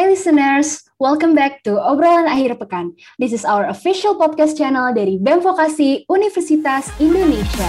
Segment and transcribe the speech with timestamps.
[0.00, 2.96] Hai listeners, welcome back to Obrolan Akhir Pekan.
[3.20, 7.68] This is our official podcast channel dari BEM Vokasi Universitas Indonesia.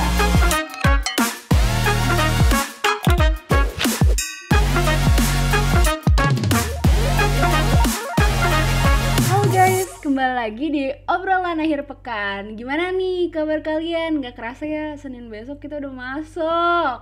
[9.27, 12.55] Halo guys, kembali lagi di Obrolan Akhir Pekan.
[12.55, 14.23] Gimana nih kabar kalian?
[14.23, 16.95] Gak kerasa ya, Senin besok kita udah masuk.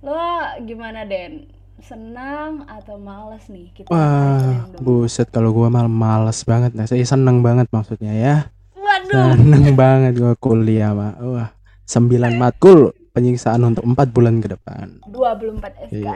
[0.00, 0.24] Lo
[0.64, 1.59] gimana Den?
[1.82, 6.72] Senang atau males nih kita Wah, buset kalau gua malah males banget.
[6.72, 8.34] Nah saya seneng banget maksudnya ya.
[8.76, 9.34] Waduh.
[9.36, 11.48] Seneng banget gua kuliah mah wah
[11.84, 15.02] sembilan matkul penyiksaan untuk empat bulan ke depan.
[15.10, 16.14] 24 SKS Iya.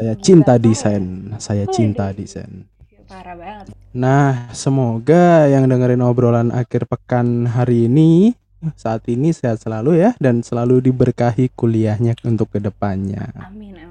[0.00, 1.04] saya cinta desain.
[1.36, 2.64] saya cinta desain.
[3.04, 3.74] Parah banget.
[3.90, 8.38] Nah semoga yang dengerin obrolan akhir pekan hari ini
[8.78, 13.34] saat ini sehat selalu ya dan selalu diberkahi kuliahnya untuk ke depannya.
[13.34, 13.89] Amin amin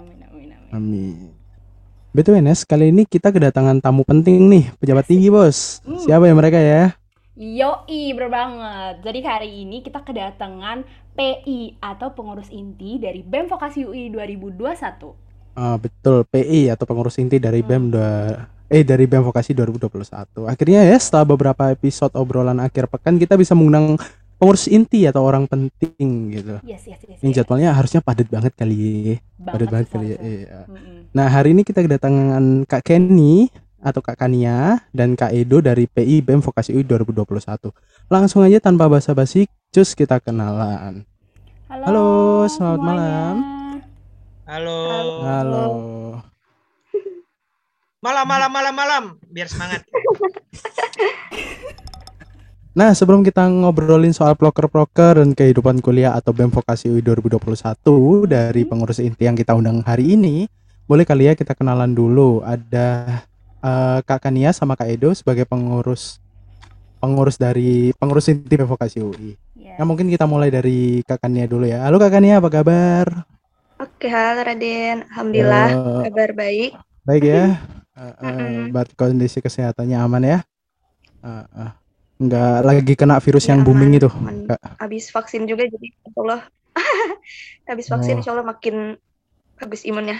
[0.73, 1.33] amin.
[2.09, 5.77] BTW Nes, kali ini kita kedatangan tamu penting nih, pejabat tinggi bos.
[5.85, 6.01] Hmm.
[6.01, 6.97] Siapa ya mereka ya?
[7.39, 8.95] Yoi, bener banget.
[9.05, 15.29] Jadi hari ini kita kedatangan PI atau pengurus inti dari BEM Vokasi UI 2021.
[15.53, 20.45] Ah, betul, PI atau pengurus inti dari BEM dua eh dari BEM Vokasi 2021.
[20.45, 23.97] Akhirnya ya setelah beberapa episode obrolan akhir pekan kita bisa mengundang
[24.39, 26.55] pengurus inti atau orang penting gitu.
[26.63, 27.19] Yes, yes, yes.
[27.19, 27.43] Ini yes.
[27.43, 29.19] jadwalnya harusnya padat banget kali.
[29.35, 30.17] Padat banget kali ya.
[30.17, 30.59] Iya.
[30.71, 31.11] Mm-mm.
[31.11, 33.51] Nah, hari ini kita kedatangan Kak Kenny
[33.83, 37.67] atau Kak Kania dan Kak Edo dari PI BEM Vokasi UI 2021.
[38.07, 41.03] Langsung aja tanpa basa-basi, cus kita kenalan.
[41.67, 42.07] Halo, Halo,
[42.47, 42.87] selamat semuanya.
[42.87, 43.35] malam.
[44.47, 44.79] Halo.
[45.27, 45.65] Halo.
[47.99, 49.83] Malam malam malam malam biar semangat.
[52.69, 58.61] Nah, sebelum kita ngobrolin soal proker-proker dan kehidupan kuliah atau BEM Vokasi UI 2021 dari
[58.63, 60.45] pengurus inti yang kita undang hari ini,
[60.85, 62.45] boleh kali ya kita kenalan dulu.
[62.45, 63.19] Ada
[63.59, 66.21] eh, Kak Kania sama Kak Edo sebagai pengurus
[67.01, 69.33] pengurus dari pengurus inti BEM Vokasi UI.
[69.57, 69.75] Yes.
[69.81, 71.83] Nah, mungkin kita mulai dari Kak Kania dulu ya.
[71.83, 73.25] Halo Kak Kania, apa kabar?
[73.81, 75.09] Oke, halo Raden.
[75.09, 76.71] Alhamdulillah, Eh, kabar baik.
[77.03, 77.45] baik ya.
[77.99, 78.71] Eh, eh, Mm-mm.
[78.71, 80.39] berarti kondisi kesehatannya aman ya?
[81.19, 81.71] Eh, eh.
[82.19, 84.09] Nggak lagi kena virus Ya, yang booming aman, itu.
[84.75, 86.41] Habis vaksin juga, jadi insya Allah.
[87.69, 88.19] Habis vaksin, Oh.
[88.19, 88.99] insya Allah makin
[89.55, 90.19] bagus imunnya.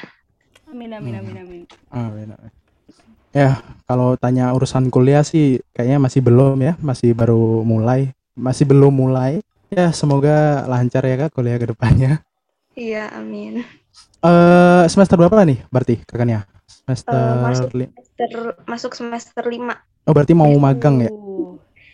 [0.71, 1.61] Amin, amin, amin, amin.
[1.91, 2.51] Amin, amin.
[3.29, 8.89] Ya, kalau tanya urusan kuliah sih kayaknya masih belum ya, masih baru mulai, masih belum
[8.95, 9.43] mulai.
[9.69, 12.23] Ya, semoga lancar ya Kak kuliah ke depannya.
[12.73, 13.61] Iya, amin.
[14.23, 16.47] Eh, semester berapa nih berarti kakaknya?
[16.65, 17.69] Semester Eh, masuk.
[17.75, 18.29] Semester,
[18.65, 19.77] masuk semester 5.
[20.07, 21.11] Oh, berarti mau magang ya?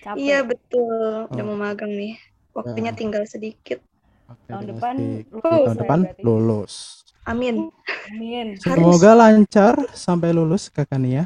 [0.06, 0.22] Capek.
[0.22, 1.26] Iya, betul.
[1.28, 1.48] Udah Oh.
[1.48, 2.14] mau magang nih.
[2.54, 2.96] Waktunya Ya.
[2.96, 3.82] tinggal sedikit.
[4.26, 5.34] Oke, Tahun depan sedikit.
[5.36, 6.22] lulus tahun depan berarti.
[6.22, 6.74] lulus.
[7.26, 7.56] Amin.
[8.08, 8.48] Amin.
[8.62, 8.70] Harus.
[8.70, 11.26] Semoga lancar sampai lulus kakaknya.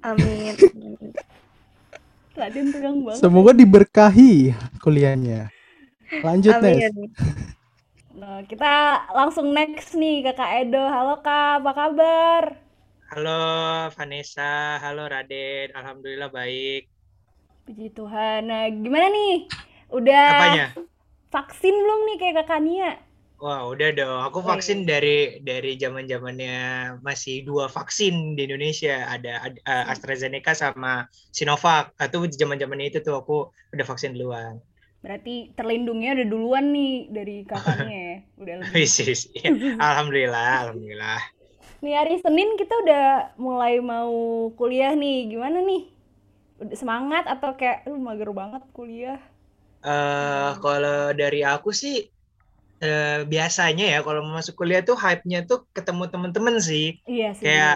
[0.00, 0.54] Amin.
[2.36, 3.18] Raden tegang banget.
[3.18, 5.50] Semoga diberkahi kuliahnya.
[6.20, 6.90] Lanjut Nes.
[6.90, 7.10] Amin.
[8.18, 8.66] Nah, kita
[9.14, 10.90] langsung next nih ke Kak Edo.
[10.90, 12.42] Halo Kak, apa kabar?
[13.08, 13.42] Halo
[13.94, 15.70] Vanessa, halo Raden.
[15.70, 16.90] Alhamdulillah baik.
[17.68, 18.48] Puji Tuhan.
[18.48, 19.44] Nah, gimana nih?
[19.92, 20.66] Udah Apanya?
[21.28, 22.96] vaksin belum nih kayak Kak Kania?
[23.38, 24.20] Wah, udah dong.
[24.24, 26.56] Aku vaksin dari dari zaman-zamannya
[27.04, 29.04] masih dua vaksin di Indonesia.
[29.04, 31.92] Ada, ada, eh, AstraZeneca sama Sinovac.
[32.00, 34.58] Itu zaman-zamannya itu tuh aku udah vaksin duluan.
[35.04, 38.16] Berarti terlindungnya udah duluan nih dari kakaknya ya.
[38.42, 38.86] Udah lebih.
[38.88, 39.50] Iya.
[39.86, 41.20] Alhamdulillah, alhamdulillah.
[41.84, 44.10] Nih hari Senin kita udah mulai mau
[44.56, 45.30] kuliah nih.
[45.30, 45.97] Gimana nih?
[46.80, 49.20] Semangat atau kayak lu mager banget kuliah?
[49.86, 51.94] eh kalau dari aku sih
[52.82, 56.84] eh, biasanya ya kalau masuk kuliah tuh hype-nya tuh ketemu temen-temen sih.
[57.06, 57.44] Iya sih.
[57.46, 57.74] kayak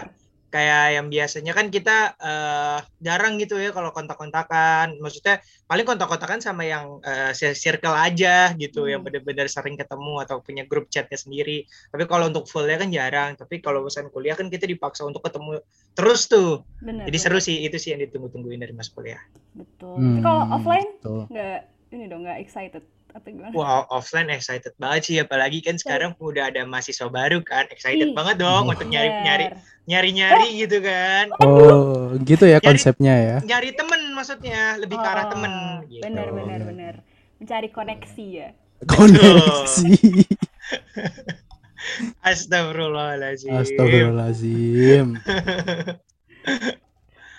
[0.53, 6.63] kayak yang biasanya kan kita eh, jarang gitu ya kalau kontak-kontakan maksudnya paling kontak-kontakan sama
[6.63, 9.09] yang eh, ci- circle aja gitu yang Hmm.
[9.09, 13.55] benar-benar sering ketemu atau punya grup chatnya sendiri tapi kalau untuk fullnya kan jarang tapi
[13.65, 15.57] kalau misalnya kuliah kan kita dipaksa untuk ketemu
[15.97, 17.23] terus tuh Bener, jadi bener.
[17.25, 19.21] seru sih itu sih yang ditunggu-tungguin dari masuk kuliah
[19.53, 19.97] Betul.
[20.01, 21.19] Tapi kalau Hmm, offline betul.
[21.33, 21.59] nggak
[21.93, 22.81] ini dong nggak excited
[23.13, 23.53] atau gimana?
[23.53, 28.11] Wah, offline excited banget sih apalagi kan sekarang udah ada mahasiswa baru kan excited Ih,
[28.11, 28.73] banget dong Oh.
[28.73, 29.61] untuk nyari nyari Bener.
[29.85, 33.37] nyari nyari gitu kan Oh, gitu ya konsepnya ya.
[33.45, 35.51] nyari temen maksudnya lebih ke arah Oh, temen
[35.87, 36.01] gitu.
[36.01, 36.65] Bener Oh, bener iya.
[36.65, 36.93] bener.
[37.37, 38.49] Mencari koneksi ya.
[38.83, 39.93] Koneksi.
[42.23, 43.53] Astagfirullahaladzim.
[43.53, 45.07] Astagfirullahaladzim.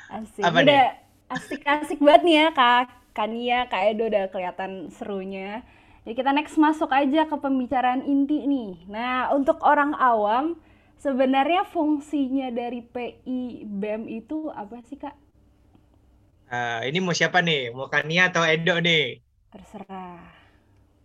[0.06, 0.42] Asik.
[0.44, 0.84] Apa udah
[1.26, 5.62] asik-asik banget nih ya Kak Kania, Kak Edo udah kelihatan serunya.
[6.04, 8.84] Jadi kita next masuk aja ke pembicaraan inti nih.
[8.90, 10.60] Nah, untuk orang awam,
[11.00, 15.16] sebenarnya fungsinya dari PI BEM itu apa sih kak?
[16.52, 17.72] Uh, ini mau siapa nih?
[17.72, 19.22] Mau Kania atau Edo nih?
[19.48, 20.20] Terserah.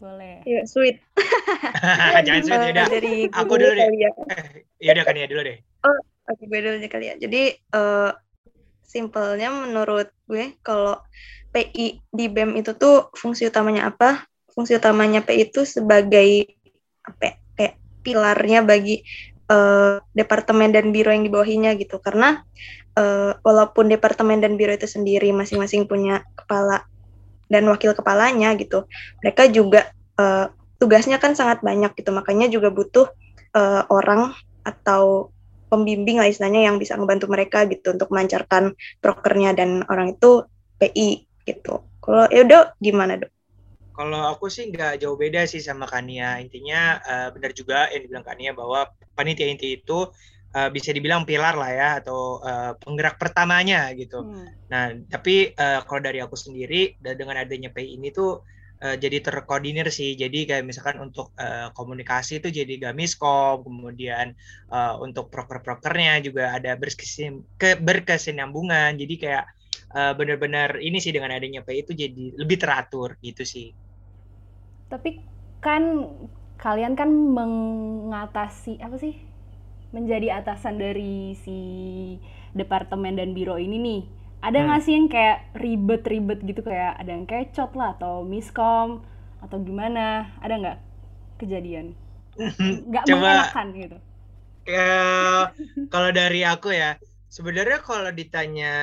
[0.04, 0.44] Boleh.
[0.44, 1.00] Ya, sweet.
[2.28, 2.88] Jangan sweet ya udah.
[2.92, 3.88] Dari Aku dulu deh.
[3.96, 4.12] Ya.
[4.84, 5.58] ya udah Kania dulu deh.
[5.88, 7.16] Oh, oke gue dulu kali ya.
[7.16, 8.12] Jadi uh,
[8.84, 11.00] simpelnya menurut gue kalau
[11.50, 14.26] PI di BEM itu tuh fungsi utamanya apa?
[14.54, 16.46] Fungsi utamanya PI itu sebagai
[17.02, 17.76] apa ya, kayak
[18.06, 19.02] pilarnya bagi
[19.50, 21.98] uh, departemen dan biro yang dibawahinya gitu.
[21.98, 22.42] Karena
[22.98, 26.86] uh, walaupun departemen dan biro itu sendiri masing-masing punya kepala
[27.50, 28.86] dan wakil kepalanya gitu,
[29.26, 29.90] mereka juga
[30.22, 32.14] uh, tugasnya kan sangat banyak gitu.
[32.14, 33.10] Makanya juga butuh
[33.58, 35.34] uh, orang atau
[35.70, 40.46] pembimbing lah istilahnya yang bisa ngebantu mereka gitu untuk melancarkan prokernya dan orang itu
[40.82, 41.82] PI gitu.
[42.00, 43.32] Kalau Edo gimana dok?
[43.98, 46.40] Kalau aku sih nggak jauh beda sih sama Kania.
[46.40, 50.08] Intinya uh, benar juga yang dibilang Kania bahwa panitia inti itu
[50.56, 54.24] uh, bisa dibilang pilar lah ya atau uh, penggerak pertamanya gitu.
[54.24, 54.48] Hmm.
[54.72, 58.40] Nah, tapi uh, kalau dari aku sendiri dengan adanya PI ini tuh
[58.80, 60.16] uh, jadi terkoordinir sih.
[60.16, 64.34] Jadi kayak misalkan untuk uh, komunikasi itu jadi Gamiskom, kemudian
[64.72, 68.96] uh, untuk proker-prokernya juga ada berkesin ke berkesinambungan.
[68.96, 69.46] Jadi kayak
[69.96, 73.74] uh, benar-benar ini sih dengan adanya PI itu jadi lebih teratur gitu sih.
[74.90, 75.22] Tapi
[75.62, 76.10] kan
[76.60, 79.16] kalian kan mengatasi apa sih?
[79.90, 81.58] Menjadi atasan dari si
[82.54, 84.02] departemen dan biro ini nih
[84.40, 84.66] ada hmm.
[84.72, 84.88] nggak hmm.
[84.88, 89.04] sih yang kayak ribet-ribet gitu kayak ada yang kecot lah atau miskom
[89.44, 90.78] atau gimana ada nggak
[91.44, 91.96] kejadian
[92.90, 93.98] nggak mengenakan gitu
[94.68, 95.52] ya
[95.92, 96.96] kalau dari aku ya
[97.30, 98.76] sebenarnya kalau ditanya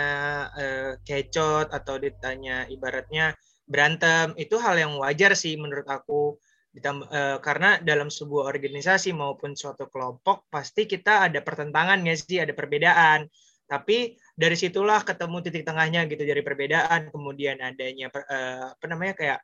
[0.54, 3.34] uh, kecot atau ditanya ibaratnya
[3.66, 6.38] berantem itu hal yang wajar sih menurut aku.
[6.70, 12.38] Ditambah uh, karena dalam sebuah organisasi maupun suatu kelompok pasti kita ada pertentangan ya sih?
[12.38, 13.26] Ada perbedaan.
[13.66, 19.38] Tapi dari situlah ketemu titik tengahnya gitu dari perbedaan kemudian adanya uh, apa namanya kayak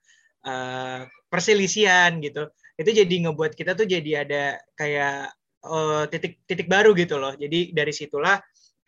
[0.46, 2.46] uh, perselisihan gitu.
[2.78, 5.34] Itu jadi ngebuat kita tuh jadi ada kayak
[5.66, 7.34] uh, titik titik baru gitu loh.
[7.34, 8.38] Jadi dari situlah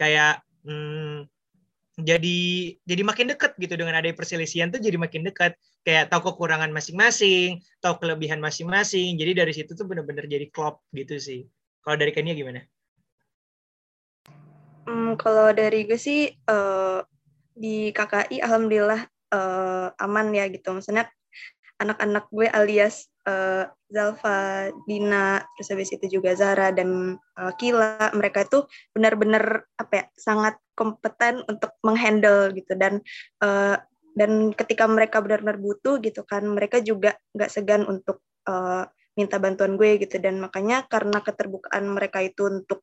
[0.00, 1.26] kayak hmm,
[2.00, 2.38] jadi
[2.82, 5.54] jadi makin dekat gitu dengan ada perselisihan tuh jadi makin dekat
[5.86, 11.14] kayak tahu kekurangan masing-masing tahu kelebihan masing-masing jadi dari situ tuh bener-bener jadi klop gitu
[11.22, 11.46] sih
[11.84, 12.64] kalau dari Kania gimana?
[14.88, 17.04] Hmm, kalau dari gue sih uh,
[17.52, 19.04] di KKI alhamdulillah
[19.36, 20.72] uh, aman ya gitu.
[20.72, 21.12] Maksudnya
[21.80, 28.46] anak-anak gue alias uh, Zalfa, Dina, terus habis itu juga Zara dan uh, Kila, mereka
[28.46, 32.98] itu benar-benar apa ya sangat kompeten untuk menghandle gitu dan
[33.42, 33.78] uh,
[34.14, 39.78] dan ketika mereka benar-benar butuh gitu kan mereka juga nggak segan untuk uh, minta bantuan
[39.78, 42.82] gue gitu dan makanya karena keterbukaan mereka itu untuk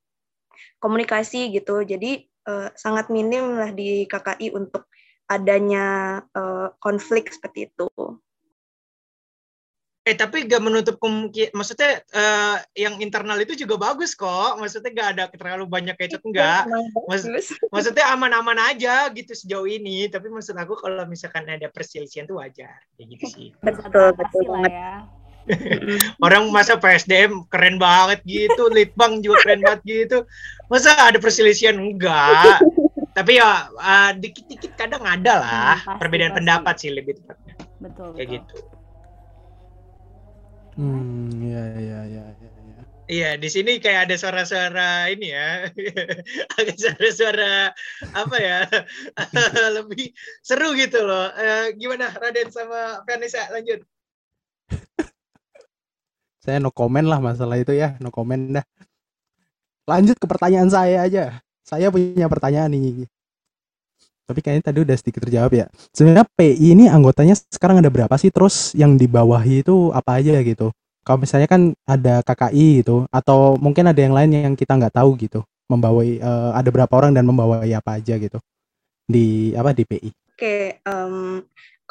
[0.80, 1.84] komunikasi gitu.
[1.84, 4.88] Jadi uh, sangat minim lah di KKI untuk
[5.28, 7.88] adanya uh, konflik seperti itu.
[10.12, 14.60] Eh tapi gak menutup kemungkinan, maksudnya uh, yang internal itu juga bagus kok.
[14.60, 16.68] Maksudnya gak ada terlalu banyak kecot enggak.
[17.08, 17.32] Maksud,
[17.72, 20.12] maksudnya aman-aman aja gitu sejauh ini.
[20.12, 23.48] Tapi maksud aku kalau misalkan ada perselisihan tuh wajar, kayak gitu sih.
[23.64, 24.72] Betul betul banget.
[24.76, 25.08] Ya.
[26.26, 30.18] Orang masa PSDM keren banget gitu, Litbang juga keren banget gitu.
[30.68, 32.60] Masa ada perselisihan enggak?
[33.16, 36.40] Tapi ya uh, dikit-dikit kadang ada lah hmm, pasti, perbedaan pasti.
[36.44, 37.54] pendapat sih lebih tepatnya.
[37.80, 38.56] Betul, Kayak gitu.
[40.80, 42.50] Hmm, ya ya ya ya.
[42.50, 42.80] ya.
[43.12, 45.68] Iya, di sini kayak ada suara-suara ini ya.
[46.60, 47.76] ada suara-suara
[48.16, 48.60] apa ya?
[49.76, 51.28] lebih seru gitu loh.
[51.36, 53.84] Uh, gimana Raden sama Vanessa lanjut?
[56.44, 58.66] saya no comment lah masalah itu ya no comment dah
[59.86, 61.24] lanjut ke pertanyaan saya aja
[61.62, 63.06] saya punya pertanyaan nih
[64.32, 65.66] tapi kayaknya tadi udah sedikit terjawab ya.
[65.92, 68.32] Sebenarnya PI ini anggotanya sekarang ada berapa sih?
[68.32, 70.72] Terus yang di bawahi itu apa aja gitu?
[71.04, 75.18] Kalau misalnya kan ada KKI gitu atau mungkin ada yang lain yang kita nggak tahu
[75.20, 78.38] gitu membawai uh, ada berapa orang dan membawai apa aja gitu
[79.08, 81.42] di apa di PI oke okay, um,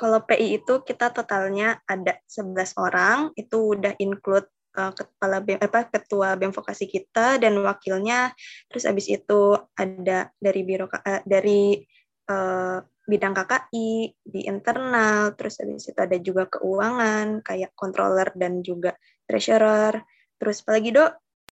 [0.01, 5.93] kalau PI itu kita totalnya ada 11 orang, itu udah include uh, kepala BEM, apa
[5.93, 8.33] ketua BEM vokasi kita dan wakilnya.
[8.73, 11.85] Terus habis itu ada dari biro uh, dari
[12.31, 12.79] uh,
[13.11, 18.95] bidang KKI di internal, terus habis itu ada juga keuangan kayak controller dan juga
[19.27, 19.99] treasurer.
[20.39, 21.13] Terus apa lagi, Dok?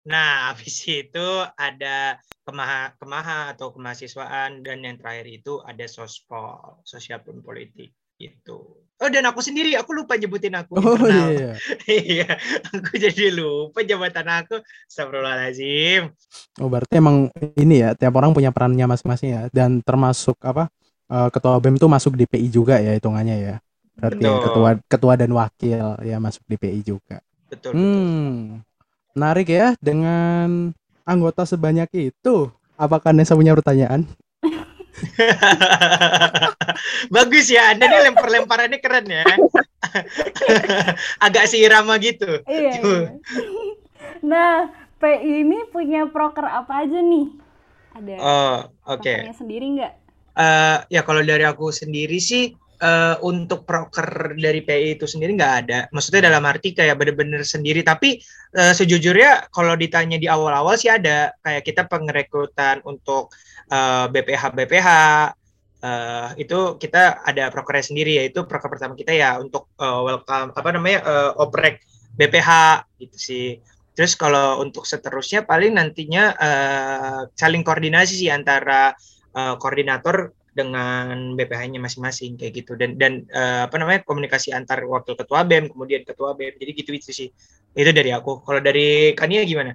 [0.10, 7.22] Nah, habis itu ada kemaha, kemaha atau kemahasiswaan dan yang terakhir itu ada sospol, sosial
[7.22, 8.60] politik Gitu.
[9.04, 11.28] Oh dan aku sendiri, aku lupa nyebutin aku Oh internal.
[11.36, 11.52] iya.
[11.92, 12.28] Iya,
[12.72, 14.64] aku jadi lupa jabatan aku.
[14.88, 16.16] Astagfirullahaladzim.
[16.64, 17.28] Oh berarti emang
[17.60, 20.72] ini ya tiap orang punya perannya masing-masing ya dan termasuk apa
[21.12, 23.56] eh, ketua BEM tuh masuk di PI juga ya hitungannya ya.
[24.00, 24.40] Berarti Betul.
[24.40, 27.20] ketua ketua dan wakil ya masuk di PI juga.
[27.52, 27.76] Betul, betul.
[27.76, 28.64] Hmm.
[29.14, 30.72] Menarik ya dengan
[31.04, 32.50] anggota sebanyak itu.
[32.80, 34.08] Apakah Nesa punya pertanyaan?
[37.14, 39.26] Bagus ya, Anda nih lempar-lemparannya keren ya.
[41.26, 42.42] Agak seirama gitu.
[42.46, 42.80] Iya.
[42.80, 43.02] Iya.
[44.24, 47.28] Nah, PI ini punya proker apa aja nih?
[47.94, 48.56] Ada Oh,
[48.90, 49.04] oke.
[49.04, 49.94] prokernya sendiri nggak?
[50.34, 52.50] Eh, ya kalau dari aku sendiri sih
[52.82, 55.80] eh, untuk proker dari PI itu sendiri nggak ada.
[55.94, 57.86] Maksudnya dalam arti kayak bener-bener sendiri.
[57.86, 58.18] Tapi
[58.58, 63.30] eh, sejujurnya kalau ditanya di awal-awal sih ada kayak kita pengrekrutan untuk
[63.72, 64.88] eh, BPH BPH
[65.84, 70.70] eh, itu kita ada prokernya sendiri yaitu proker pertama kita ya untuk eh, welcome apa
[70.72, 71.84] namanya eh, oprek
[72.16, 72.50] BPH
[73.02, 73.48] gitu sih.
[73.94, 78.96] Terus kalau untuk seterusnya paling nantinya eh, saling koordinasi sih antara
[79.36, 82.78] eh, koordinator dengan BPH-nya masing-masing kayak gitu.
[82.78, 86.92] Dan dan eh, apa namanya komunikasi antar wakil ketua BEM kemudian ketua BEM jadi gitu
[86.94, 87.30] itu sih.
[87.74, 88.46] Itu dari aku.
[88.46, 89.74] Kalau dari Kania gimana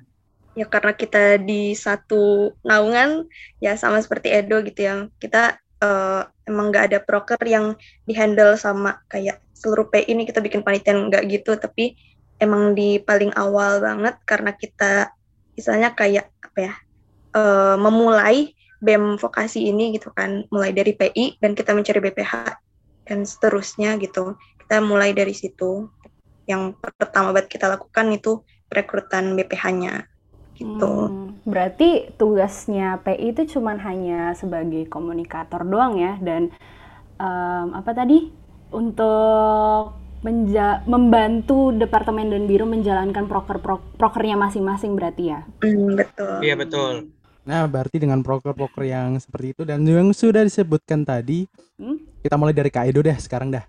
[0.58, 3.30] ya karena kita di satu naungan
[3.62, 8.98] ya sama seperti Edo gitu ya kita eh, emang nggak ada proker yang dihandle sama
[9.06, 11.54] kayak seluruh PI ini kita bikin panitian nggak gitu.
[11.58, 11.94] Tapi
[12.42, 15.10] emang di paling awal banget karena kita
[15.58, 16.74] misalnya kayak apa ya
[17.38, 20.46] eh, memulai BEM vokasi ini gitu kan.
[20.50, 22.34] Mulai dari PI dan kita mencari BPH
[23.06, 24.38] dan seterusnya gitu.
[24.66, 25.90] Kita mulai dari situ.
[26.48, 28.40] Yang pertama banget kita lakukan itu
[28.72, 30.17] perekrutan BPH-nya
[30.58, 30.92] gitu.
[31.08, 36.50] Hmm, berarti tugasnya PI itu cuman hanya sebagai komunikator doang ya dan
[37.18, 38.30] em, apa tadi
[38.74, 39.94] untuk
[40.26, 43.62] menja- membantu departemen dan biro menjalankan proker
[43.96, 45.40] prokernya masing-masing berarti ya.
[45.62, 46.34] Hmm, betul.
[46.42, 46.94] iya betul
[47.48, 51.48] Nah, berarti dengan proker-proker yang seperti itu dan yang sudah disebutkan tadi,
[51.80, 51.96] Hmm?
[52.20, 53.64] kita mulai dari Kak Edo deh sekarang dah.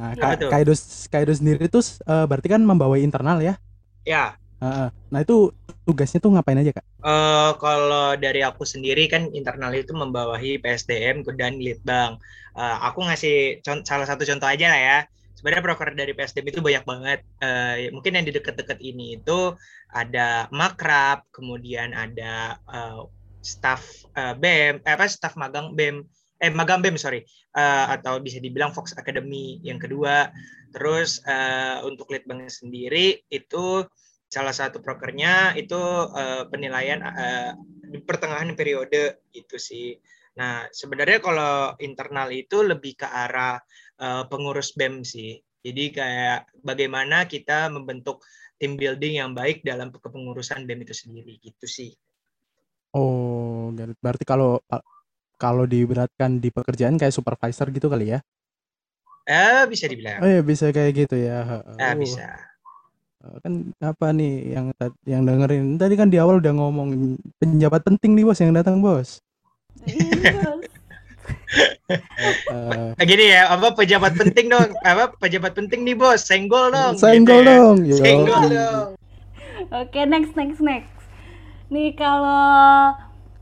[0.00, 0.50] Nah, Iya, Kak, betul.
[0.64, 0.72] Edo,
[1.12, 3.60] Kak Edo sendiri itu eh, berarti kan membawa internal ya?
[4.06, 5.54] ya Nah, itu
[5.86, 6.84] tugasnya tuh ngapain aja, Kak?
[6.84, 12.18] Eh, kalau dari aku sendiri kan internal itu membawahi PSDM dan Litbang.
[12.58, 14.98] Eh, aku ngasih salah satu contoh aja lah ya.
[15.38, 17.20] Sebenarnya proker dari PSDM itu banyak banget.
[17.38, 19.54] Eh, mungkin yang di deket-deket ini itu
[19.94, 23.00] ada makrab, kemudian ada eh,
[23.40, 26.02] staff eh, BEM, eh, apa staff magang BEM,
[26.42, 27.22] eh magang BEM sorry,
[27.58, 30.30] Eh, atau bisa dibilang Fox Academy yang kedua.
[30.70, 33.82] Terus eh, untuk Litbang sendiri itu
[34.28, 35.80] salah satu prokernya itu
[36.20, 37.50] eh, penilaian eh,
[37.92, 39.96] di pertengahan periode gitu sih.
[40.38, 43.56] Nah, sebenarnya kalau internal itu lebih ke arah
[44.04, 45.32] eh, pengurus BEM sih.
[45.64, 48.22] Jadi kayak bagaimana kita membentuk
[48.60, 51.90] tim building yang baik dalam kepengurusan BEM itu sendiri gitu sih.
[52.96, 53.68] Oh,
[54.00, 54.60] berarti kalau
[55.38, 58.20] kalau diberatkan di pekerjaan kayak supervisor gitu kali ya?
[59.28, 60.24] Eh, bisa dibilang.
[60.24, 61.36] Oh ya bisa kayak gitu ya.
[61.44, 61.76] Heeh.
[61.78, 62.26] Eh, Oh, bisa.
[63.24, 64.66] Eh, kan apa nih yang
[65.06, 69.22] yang dengerin tadi kan di awal udah ngomong penjabat penting nih bos yang datang bos.
[71.88, 74.76] Eh, gini ya, apa pejabat penting dong?
[74.84, 76.20] Apa pejabat penting nih, Bos?
[76.24, 76.94] Senggol dong.
[77.00, 77.56] senggol gitu ya.
[77.56, 77.78] dong.
[77.84, 77.96] yo.
[77.96, 78.88] Senggol dong.
[79.72, 80.92] Oke, next, next, next.
[81.72, 82.92] Nih kalau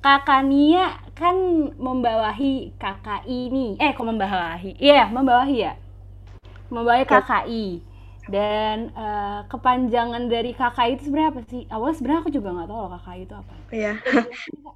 [0.03, 1.35] kakak Nia kan
[1.75, 3.71] membawahi KKI nih.
[3.83, 4.79] Eh, kok membawahi?
[4.79, 5.75] Iya, membawahi ya.
[6.71, 7.67] Membawahi KKI.
[8.27, 11.63] Dan eh, kepanjangan dari KKI itu sebenarnya apa sih?
[11.71, 13.55] Awalnya sebenarnya aku juga nggak tahu loh KKI itu apa.
[13.71, 13.93] Ya.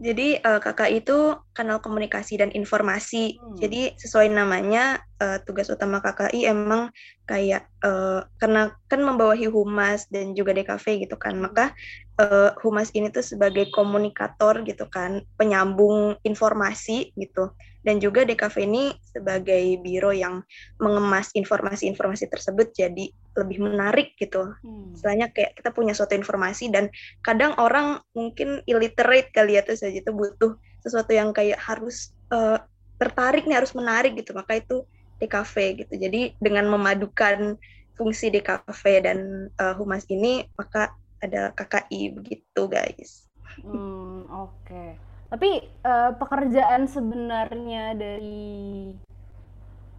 [0.00, 3.36] Jadi eh, kakak itu kanal komunikasi dan informasi.
[3.36, 3.58] Hmm.
[3.60, 6.88] Jadi sesuai namanya eh, tugas utama KKI emang
[7.28, 11.36] kayak eh, karena kan membawahi humas dan juga DKV gitu kan.
[11.36, 11.76] Maka
[12.16, 17.52] eh, humas ini tuh sebagai komunikator gitu kan, penyambung informasi gitu.
[17.80, 20.44] Dan juga DKV ini sebagai biro yang
[20.76, 23.08] mengemas informasi-informasi tersebut jadi
[23.38, 24.92] lebih menarik gitu Hmm.
[24.92, 26.90] istilahnya kayak kita punya suatu informasi dan
[27.22, 32.58] kadang orang mungkin illiterate kali ya terus aja itu butuh sesuatu yang kayak harus eh,
[32.98, 34.84] tertarik nih harus menarik gitu maka itu
[35.22, 35.54] DKV
[35.86, 37.54] gitu jadi dengan memadukan
[37.94, 39.18] fungsi DKV dan
[39.54, 45.09] eh, humas ini maka ada KKI begitu guys Hmm, oke.
[45.30, 48.90] Tapi eh, pekerjaan sebenarnya dari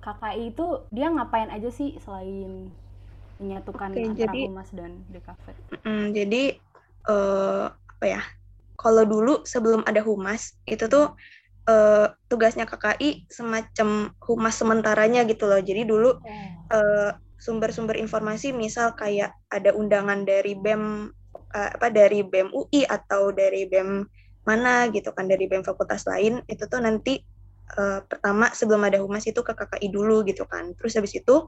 [0.04, 2.68] KKI itu dia ngapain aja sih selain
[3.40, 5.46] menyatukan Oke, antara jadi- humas dan DKV?
[5.88, 6.44] Mm, jadi
[7.08, 8.22] eh, apa ya?
[8.76, 11.16] Kalau dulu sebelum ada humas itu tuh
[11.70, 15.62] eh, tugasnya KKI semacam humas sementaranya gitu loh.
[15.64, 16.20] Jadi dulu
[16.74, 17.12] eh,
[17.42, 21.08] sumber-sumber informasi misal kayak ada undangan dari BEM
[21.56, 24.06] eh, apa dari BEM UI atau dari BEM
[24.42, 27.22] mana gitu kan dari BEM fakultas lain itu tuh nanti
[27.78, 30.74] eh, pertama sebelum ada humas itu ke KKI dulu gitu kan.
[30.76, 31.46] Terus habis itu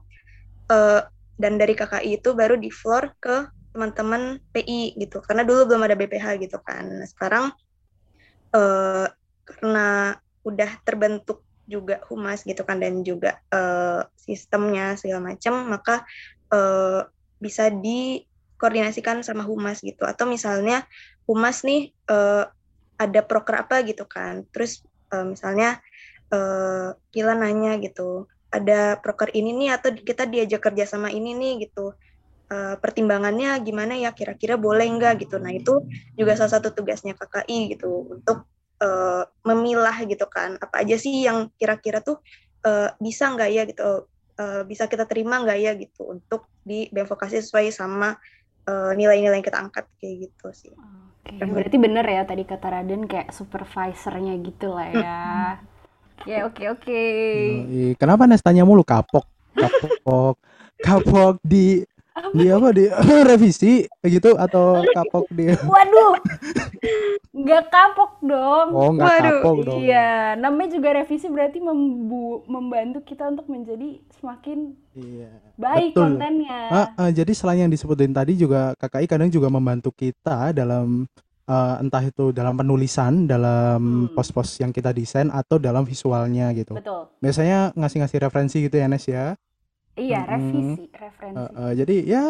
[0.70, 1.02] eh,
[1.34, 5.18] dan dari KKI itu baru di floor ke teman-teman PI gitu.
[5.26, 6.86] Karena dulu belum ada BPH gitu kan.
[7.02, 7.44] Nah, sekarang
[8.54, 9.06] eh,
[9.44, 16.04] karena udah terbentuk juga humas gitu kan dan juga eh, sistemnya segala macam maka
[16.52, 17.02] eh,
[17.40, 20.84] bisa dikoordinasikan sama humas gitu atau misalnya
[21.24, 22.44] humas nih eh,
[22.98, 24.46] ada proker apa gitu kan.
[24.50, 24.82] Terus
[25.12, 25.78] eh, misalnya
[26.32, 31.68] eh, Kila nanya gitu ada proker ini nih atau kita diajak kerja sama ini nih
[31.68, 31.94] gitu.
[32.52, 34.14] Eh, pertimbangannya gimana ya?
[34.14, 35.26] Kira-kira boleh nggak?
[35.26, 35.36] gitu.
[35.42, 35.82] Nah itu
[36.14, 38.46] juga salah satu tugasnya KKI gitu untuk
[38.82, 40.54] eh, memilah gitu kan.
[40.62, 42.22] Apa aja sih yang kira-kira tuh
[42.66, 44.06] eh, bisa nggak ya gitu
[44.38, 48.14] eh, bisa kita terima nggak ya gitu untuk di BEM vokasi sesuai sama
[48.96, 50.72] nilai-nilai yang kita angkat kayak gitu sih
[51.24, 55.20] Oke, berarti bener ya tadi kata Raden kayak supervisornya gitu lah ya.
[56.24, 57.02] Ya oke oke.
[58.00, 59.26] Kenapa Nes tanya mulu kapok?
[59.52, 60.38] Kapok.
[60.86, 61.84] Kapok di
[62.34, 62.86] di apa di
[63.28, 66.14] revisi gitu atau kapok di Waduh,
[67.34, 68.68] nggak kapok dong.
[68.70, 69.78] Oh, nggak Waduh, kapok dong.
[69.82, 74.58] Iya, namanya juga revisi berarti membu membantu kita untuk menjadi semakin
[74.96, 75.30] Iya.
[75.54, 76.00] baik Betul.
[76.16, 76.58] kontennya.
[76.72, 81.04] Ah, ah, jadi selain yang disebutin tadi juga KKI kadang juga membantu kita dalam
[81.44, 84.16] eh, entah itu dalam penulisan, dalam Hmm.
[84.16, 86.72] pos-pos yang kita desain atau dalam visualnya gitu.
[86.72, 87.12] Betul.
[87.20, 89.36] Biasanya ngasih-ngasih referensi gitu ya Nes ya.
[89.92, 90.32] Iya, Mm-mm.
[90.32, 91.36] revisi, referensi.
[91.36, 92.24] Eh, eh, jadi ya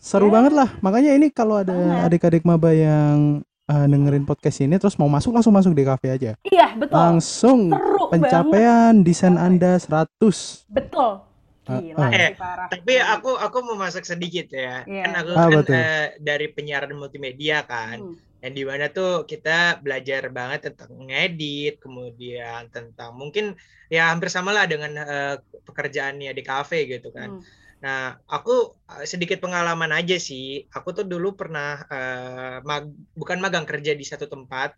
[0.00, 0.40] seru Ya.
[0.40, 0.68] banget lah.
[0.80, 1.76] Makanya ini kalau ada
[2.08, 6.34] adik-adik maba yang eh, dengerin podcast ini terus mau masuk langsung masuk di cafe aja.
[6.42, 6.92] Iya, betul.
[6.92, 8.10] Langsung Seru banget.
[8.12, 10.66] pencapaian desain Anda 100.
[10.66, 11.22] Betul.
[11.62, 12.10] Ah, Gila ah.
[12.10, 12.66] sih Eh, parah.
[12.66, 14.82] Tapi aku aku mau masuk sedikit ya.
[14.82, 15.02] Iya.
[15.06, 15.74] Kan aku Ah, kan betul.
[15.76, 17.98] eh, dari penyiaran multimedia kan.
[18.00, 18.16] Hmm.
[18.40, 23.52] yang di mana tuh kita belajar banget tentang ngedit, kemudian tentang mungkin
[23.86, 27.36] ya hampir sama lah dengan eh, pekerjaannya di kafe gitu kan.
[27.36, 27.44] Hmm.
[27.84, 28.00] Nah,
[28.34, 28.50] aku
[28.92, 30.44] eh, sedikit pengalaman aja sih.
[30.76, 34.68] Aku tuh dulu pernah eh, mag- bukan magang kerja di satu tempat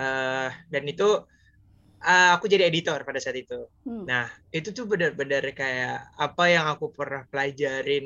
[0.00, 1.04] eh, dan itu
[2.06, 3.54] eh, aku jadi editor pada saat itu.
[3.84, 4.08] Hmm.
[4.08, 4.24] Nah,
[4.56, 5.92] itu tuh benar-benar kayak
[6.24, 8.04] apa yang aku pernah pelajarin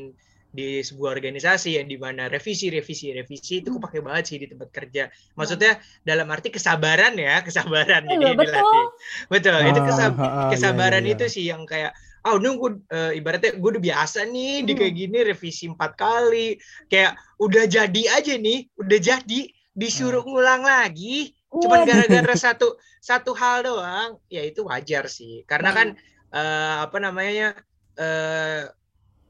[0.53, 4.47] di sebuah organisasi yang di mana revisi, revisi, revisi itu aku pakai banget sih di
[4.53, 5.03] tempat kerja.
[5.39, 5.71] Maksudnya
[6.05, 8.43] dalam arti kesabaran ya, kesabaran Iya, jadi betul.
[8.43, 8.85] dilatih.
[9.33, 11.13] Betul, itu Ah, kesab- ah, kesabaran iya, iya.
[11.13, 14.79] itu sih yang kayak ah udah gue eh, ibaratnya gue udah biasa nih di Hmm.
[14.79, 16.55] kayak gini revisi empat kali
[16.87, 19.41] kayak udah jadi aja nih udah jadi
[19.73, 25.89] disuruh ngulang lagi cuman gara-gara satu satu hal doang ya itu wajar sih karena kan
[26.31, 27.59] eh, apa namanya
[27.99, 28.71] eh,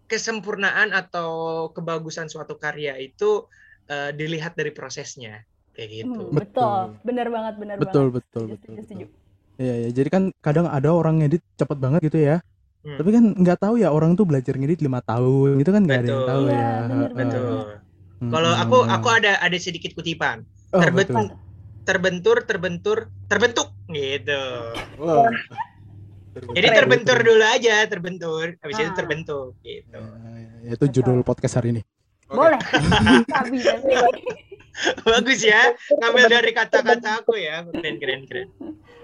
[0.06, 1.30] kesempurnaan atau
[1.72, 3.48] kebagusan suatu karya itu
[3.88, 5.40] eh, dilihat dari prosesnya
[5.72, 6.92] kayak gitu Hmm, betul.
[6.92, 7.06] Betul.
[7.08, 8.16] Bener banget, bener Betul, banget.
[8.20, 9.06] betul, Setuju, betul, setuju, setuju.
[9.08, 9.20] betul.
[9.62, 9.88] Iya, iya.
[9.92, 12.36] Jadi kan kadang ada orang ngedit cepet banget gitu ya.
[12.82, 12.98] Hmm.
[12.98, 16.08] Tapi kan nggak tahu ya orang tuh belajar ngedit lima tahun gitu kan nggak ada
[16.08, 16.58] yang tahu ya.
[16.82, 17.14] bener, Heeh.
[17.14, 17.46] betul
[18.18, 18.30] Mm-mm.
[18.30, 21.38] kalau aku aku ada ada sedikit kutipan Oh, terbentuk betul.
[21.82, 24.42] terbentur terbentur terbentuk gitu
[24.96, 25.30] Wah.
[26.56, 28.96] jadi terbentur dulu aja terbentur habis itu Ah.
[28.96, 30.00] terbentuk gitu
[30.62, 31.82] Ya, itu judul podcast hari ini.
[32.26, 32.54] Boleh.
[35.04, 38.48] Bagus ya ngambil dari kata-kata aku ya keren keren keren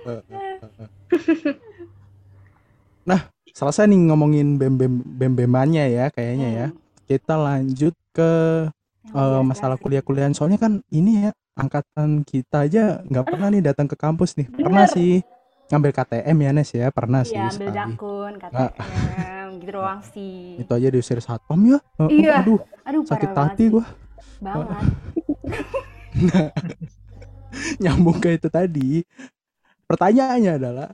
[3.58, 6.66] Selesai nih ngomongin bem-bem bem-bemannya ya kayaknya ya.
[6.70, 6.78] Hmm.
[7.10, 8.30] Kita lanjut ke
[9.08, 9.82] biasa masalah sih.
[9.82, 14.46] kuliah-kuliahan soalnya kan ini ya angkatan kita aja nggak pernah nih datang ke kampus nih.
[14.46, 14.94] Pernah Bener.
[14.94, 15.12] sih
[15.68, 17.76] ngambil KTM ya Nes ya, pernah sih Iya, ambil sekali.
[17.76, 20.36] jakun, KTM, gitu doang sih.
[20.56, 21.78] Itu aja diusir satpam ya.
[21.98, 22.40] Eh, Iya.
[22.40, 23.72] Aduh, Aduh, parah sakit hati sih.
[23.74, 23.84] gua.
[24.38, 24.78] Banget.
[27.82, 29.02] Nyambung ke itu tadi.
[29.84, 30.88] Pertanyaannya adalah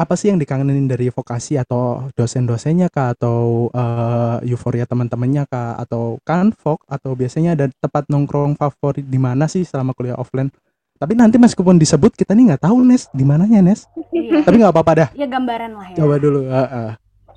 [0.00, 6.16] apa sih yang dikangenin dari vokasi atau dosen-dosennya kah atau eh, euforia teman-temannya kah atau
[6.24, 10.48] kan Vok atau biasanya ada tempat nongkrong favorit di mana sih selama kuliah offline?
[10.96, 13.84] Tapi nanti meskipun disebut kita nih nggak tahu Nes di mananya Nes.
[14.08, 14.40] Iya.
[14.40, 15.08] Tapi nggak apa-apa dah.
[15.12, 15.96] Ya gambaran lah ya.
[16.00, 16.48] Coba dulu.
[16.48, 16.90] Heeh.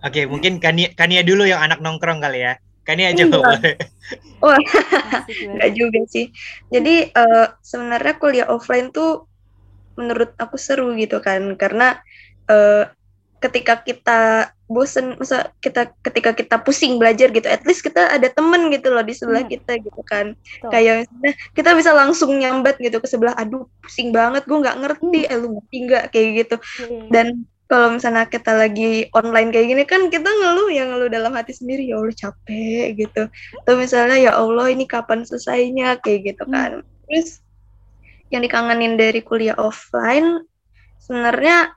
[0.03, 3.31] oke mungkin Kania, Kania dulu yang anak nongkrong kali ya Kania aja Iya.
[3.31, 3.75] boleh
[4.43, 5.79] Asik Enggak banget.
[5.79, 6.25] juga sih.
[6.67, 9.27] Jadi eh, sebenarnya kuliah offline tuh
[9.95, 12.01] menurut aku seru gitu kan karena
[12.47, 12.83] eh,
[13.39, 14.19] ketika kita
[14.65, 19.03] bosen masa kita ketika kita pusing belajar gitu at least kita ada temen gitu loh
[19.03, 19.51] di sebelah Hmm.
[19.51, 20.69] kita gitu kan Betul.
[20.71, 25.19] kayak misalnya kita bisa langsung nyambat gitu ke sebelah aduh pusing banget gue nggak ngerti
[25.27, 26.55] eh lu ngerti nggak kayak gitu
[26.87, 26.99] Iya.
[27.11, 27.27] dan
[27.67, 31.83] kalau misalnya kita lagi online kayak gini kan kita ngeluh yang ngeluh dalam hati sendiri
[31.83, 33.21] ya Allah capek gitu
[33.59, 36.53] atau misalnya ya Allah ini kapan selesainya kayak gitu Hmm.
[36.55, 36.71] kan
[37.05, 37.43] terus
[38.31, 40.47] yang dikangenin dari kuliah offline
[40.97, 41.75] sebenarnya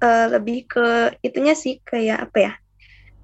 [0.00, 0.86] eh, lebih ke
[1.20, 2.52] itunya sih kayak apa ya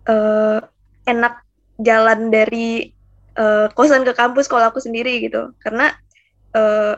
[0.06, 0.60] eh,
[1.06, 1.34] enak
[1.80, 2.90] jalan dari
[3.36, 5.52] eh, kosan ke kampus kalau aku sendiri gitu.
[5.60, 5.92] Karena
[6.56, 6.94] eh,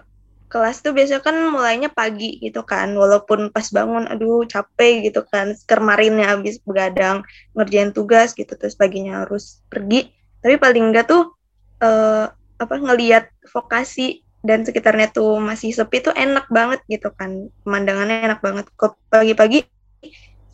[0.48, 5.56] kelas tuh biasanya kan mulainya pagi gitu kan walaupun pas bangun aduh capek gitu kan.
[5.66, 7.24] Kemarinnya habis begadang
[7.56, 10.08] ngerjain tugas gitu terus paginya harus pergi.
[10.38, 11.34] Tapi paling enggak tuh
[11.82, 12.26] eh,
[12.58, 17.50] apa ngelihat vokasi dan sekitarnya tuh masih sepi tuh enak banget gitu kan.
[17.66, 18.70] Pemandangannya enak banget.
[18.78, 19.66] Kok pagi-pagi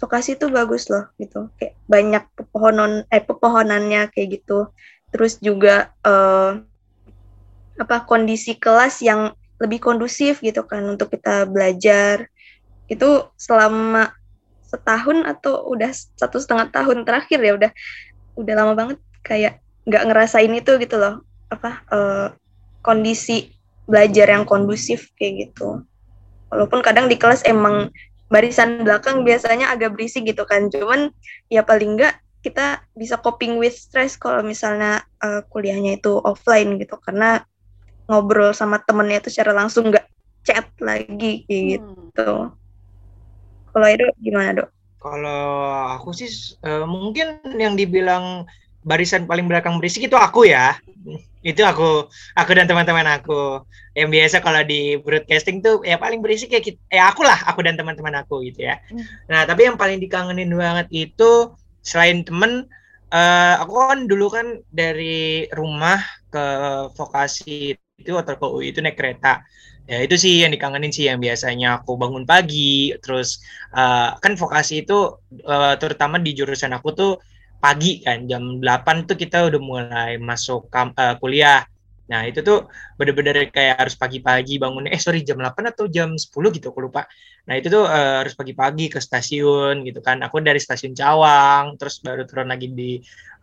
[0.00, 1.52] vokasi tuh bagus loh gitu.
[1.60, 4.72] Kayak banyak pepohonan eh pepohonannya kayak gitu.
[5.12, 6.52] Terus juga eh,
[7.74, 12.28] apa kondisi kelas yang lebih kondusif gitu kan untuk kita belajar.
[12.88, 14.12] Itu selama
[14.64, 17.70] setahun atau udah satu setengah tahun terakhir ya udah
[18.34, 21.20] udah lama banget kayak nggak ngerasain itu gitu loh.
[21.52, 22.28] Apa eh,
[22.80, 25.84] kondisi belajar yang kondusif kayak gitu
[26.48, 27.90] walaupun kadang di kelas emang
[28.32, 31.12] barisan belakang biasanya agak berisik gitu kan cuman
[31.52, 36.96] ya paling enggak kita bisa coping with stress kalau misalnya eh, kuliahnya itu offline gitu
[37.00, 37.44] karena
[38.08, 40.04] ngobrol sama temennya itu secara langsung nggak
[40.44, 42.12] chat lagi kayak Hmm.
[42.12, 42.32] gitu
[43.74, 44.70] kalau itu gimana dok?
[45.02, 45.42] Kalau
[45.98, 46.30] aku sih
[46.62, 48.46] eh, mungkin yang dibilang
[48.84, 50.76] barisan paling belakang berisik itu aku ya.
[51.44, 53.64] Itu aku, aku dan teman-teman aku.
[53.96, 57.64] Yang biasa kalau di broadcasting tuh ya paling berisik ya kita, ya aku lah, aku
[57.64, 58.80] dan teman-teman aku gitu ya.
[58.88, 59.04] Hmm.
[59.28, 61.52] Nah, tapi yang paling dikangenin banget itu
[61.84, 62.68] selain temen
[63.12, 66.00] eh, aku kan dulu kan dari rumah
[66.32, 66.46] ke
[66.96, 69.44] vokasi itu atau ke UI itu naik kereta.
[69.84, 73.44] Ya itu sih yang dikangenin sih yang biasanya aku bangun pagi terus
[73.76, 77.12] eh, kan vokasi itu eh, terutama di jurusan aku tuh
[77.64, 81.60] pagi kan jam 8 tuh kita udah mulai masuk kam- eh, kuliah.
[82.12, 82.68] Nah, itu tuh
[83.00, 87.02] bener-bener kayak harus pagi-pagi bangun eh sorry jam 8 atau jam 10 gitu aku lupa.
[87.48, 90.16] Nah, itu tuh eh, harus pagi-pagi ke stasiun gitu kan.
[90.26, 93.00] Aku dari stasiun Cawang terus baru turun lagi di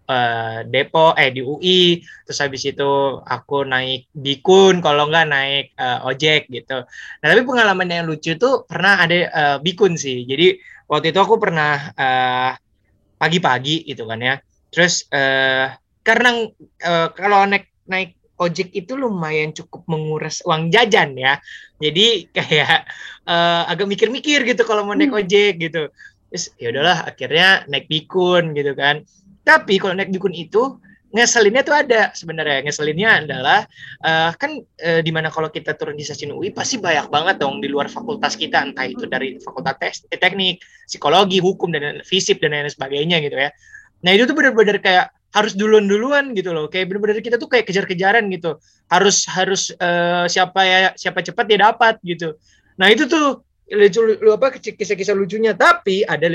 [0.10, 2.92] eh, Depok eh di UI terus habis itu
[3.36, 6.78] aku naik bikun kalau nggak naik eh, ojek gitu.
[7.22, 10.18] Nah, tapi pengalaman yang lucu tuh pernah ada eh, bikun sih.
[10.30, 10.46] Jadi
[10.92, 12.52] waktu itu aku pernah eh,
[13.22, 14.36] pagi-pagi gitu kan ya.
[14.74, 15.70] Terus eh,
[16.02, 16.30] karena
[16.82, 21.38] eh, kalau naik naik ojek itu lumayan cukup menguras uang jajan ya.
[21.78, 22.90] Jadi kayak
[23.30, 25.22] eh, agak mikir-mikir gitu kalau mau naik Hmm.
[25.22, 25.94] ojek gitu.
[26.34, 29.06] Terus ya udahlah akhirnya naik bikun gitu kan.
[29.46, 32.63] Tapi kalau naik bikun itu ngeselinnya tuh ada sebenarnya.
[32.65, 33.60] Ngeselinnya adalah
[34.02, 37.60] eh, kan eh, di mana kalau kita turun di stasiun UI pasti banyak banget dong
[37.60, 42.39] di luar fakultas kita entah itu dari fakultas tes- eh, teknik, psikologi, hukum dan fisip
[42.39, 43.52] dan lain sebagainya gitu ya.
[44.02, 46.71] Nah itu tuh bener-bener kayak harus duluan-duluan gitu loh.
[46.71, 48.58] Kayak bener-bener kita tuh kayak kejar-kejaran gitu.
[48.88, 52.39] Harus harus eh, siapa ya siapa cepat dia dapat gitu.
[52.80, 55.56] Nah itu tuh lucu lu apa kisah-kisah lucunya.
[55.56, 56.28] Tapi ada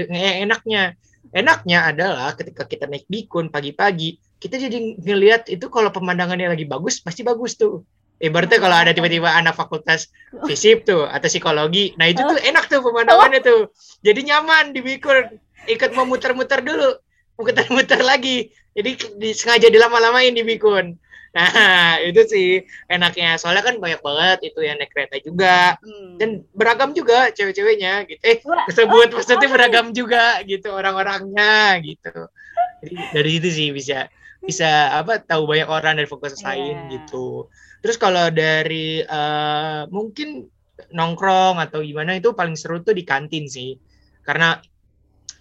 [0.44, 0.96] enaknya.
[1.34, 7.00] Enaknya adalah ketika kita naik bikun pagi-pagi, kita jadi ngelihat itu kalau pemandangannya lagi bagus
[7.00, 7.84] pasti bagus tuh.
[8.16, 10.08] Ibaratnya kalau ada tiba-tiba anak fakultas
[10.48, 13.68] fisip tuh atau psikologi, nah itu tuh enak tuh pemandangannya tuh.
[14.00, 15.36] Jadi nyaman di bikun,
[15.68, 16.96] ikut mau muter-muter dulu,
[17.36, 18.48] muter-muter lagi.
[18.72, 20.96] Jadi di, sengaja dilama-lamain di bikun.
[21.36, 21.48] Nah,
[22.08, 22.48] itu sih
[22.88, 23.36] enaknya.
[23.36, 26.16] Soalnya kan banyak banget itu yang naik kereta juga Hmm.
[26.16, 28.20] dan beragam juga cewek-ceweknya gitu.
[28.24, 29.52] Eh, tersebut oh, maksudnya oh.
[29.52, 32.32] beragam juga gitu orang-orangnya gitu.
[32.80, 34.08] Jadi dari itu sih bisa
[34.42, 37.00] bisa apa tahu banyak orang dari fokus lain Iya.
[37.00, 37.48] gitu.
[37.82, 40.44] Terus kalau dari eh, mungkin
[40.92, 43.78] nongkrong atau gimana itu paling seru tuh di kantin sih.
[44.26, 44.58] Karena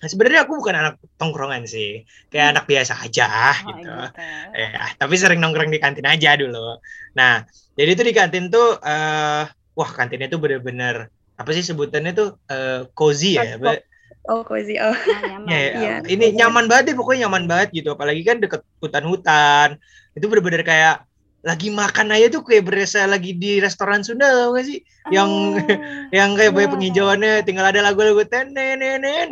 [0.06, 2.06] sebenarnya aku bukan anak tongkrongan sih.
[2.30, 2.54] Kayak Hmm.
[2.56, 3.28] anak biasa aja
[3.66, 3.90] Oh, gitu.
[3.90, 4.22] gitu.
[4.56, 6.78] Ya, tapi sering nongkrong di kantin aja dulu.
[7.18, 9.44] Nah, jadi itu di kantin tuh eh
[9.76, 13.60] wah kantinnya tuh bener-bener apa sih sebutannya tuh eh cozy ya.
[13.60, 13.80] Hotspot.
[14.26, 14.82] Oh, cozy.
[14.82, 14.90] Oh.
[14.90, 15.48] Ah, nyaman.
[15.48, 15.96] Ya, ya, Iya.
[16.10, 19.78] ini nyaman banget deh pokoknya nyaman banget gitu apalagi kan deket hutan-hutan
[20.12, 21.06] itu bener-bener kayak
[21.40, 25.62] lagi makan aja tuh kayak berasa lagi di restoran Sunda tau gak sih yang Oh.
[26.10, 26.74] yang kayak banyak Iya.
[26.74, 29.30] penghijauannya tinggal ada lagu-lagu tenenenenet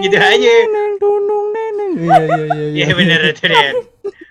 [0.00, 1.92] gitu aja Neneng, tunung, neneng.
[1.98, 2.66] Iya iya iya.
[2.78, 3.74] Iya bener tuh Den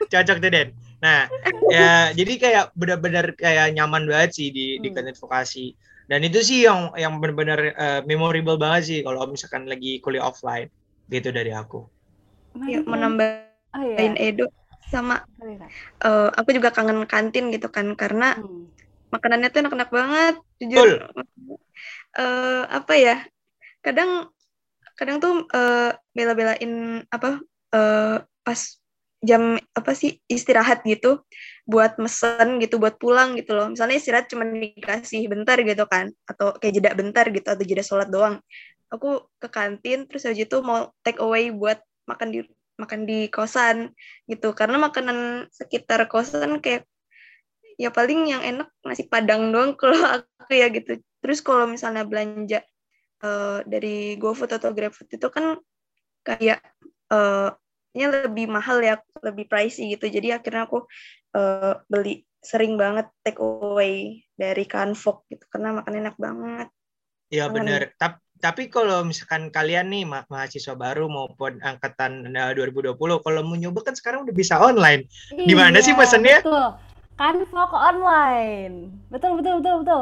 [0.07, 1.29] cocok tuh Den nah
[1.69, 4.95] ya jadi kayak bener-bener kayak nyaman banget sih di di Hmm.
[4.95, 5.75] kantin vokasi
[6.09, 10.67] dan itu sih yang yang bener-bener eh, memorable banget sih kalau misalkan lagi kuliah offline
[11.13, 11.77] gitu dari aku
[12.71, 12.91] ya Mana?
[12.91, 13.43] menambahin
[13.75, 14.15] Oh iya.
[14.27, 14.45] Edo
[14.91, 15.15] sama
[16.07, 18.65] eh, aku juga kangen kantin gitu kan karena Hmm.
[19.13, 20.89] makanannya tuh enak-enak banget jujur
[22.17, 23.15] Eh, apa ya
[23.85, 24.11] kadang
[24.99, 26.73] kadang tuh eh, bela-belain
[27.15, 27.29] apa
[27.75, 28.61] eh, pas
[29.25, 31.25] jam apa sih istirahat gitu
[31.65, 33.67] buat mesen gitu buat pulang gitu loh.
[33.73, 38.07] Misalnya istirahat cuma dikasih bentar gitu kan atau kayak jeda bentar gitu atau jeda sholat
[38.13, 38.37] doang.
[38.93, 42.39] Aku ke kantin terus habis itu mau take away buat makan di
[42.77, 43.91] makan di kosan
[44.29, 44.53] gitu.
[44.53, 46.85] Karena makanan sekitar kosan kayak
[47.77, 51.01] ya paling yang enak nasi padang doang kalau aku ya gitu.
[51.25, 52.61] Terus kalau misalnya belanja
[53.25, 55.57] eh, dari GoFood atau GrabFood itu kan
[56.21, 56.61] kayak
[57.07, 57.49] eh
[57.95, 58.93] nya lebih mahal ya
[59.27, 60.77] lebih pricey gitu jadi akhirnya aku
[61.37, 66.67] eh, beli sering banget take away dari Canfok gitu karena makan enak banget
[67.33, 67.55] Ya Kangen.
[67.55, 67.81] benar.
[67.99, 73.57] Tap- Tapi kalau misalkan kalian nih ma- mahasiswa baru maupun angkatan eh, 2020, kalau mau
[73.57, 75.09] nyoba kan sekarang udah bisa online.
[75.33, 76.37] Di mana sih Iya, pesennya?
[76.45, 76.65] Betul.
[77.17, 78.75] Canvok online.
[79.09, 80.01] Betul, betul, betul, betul.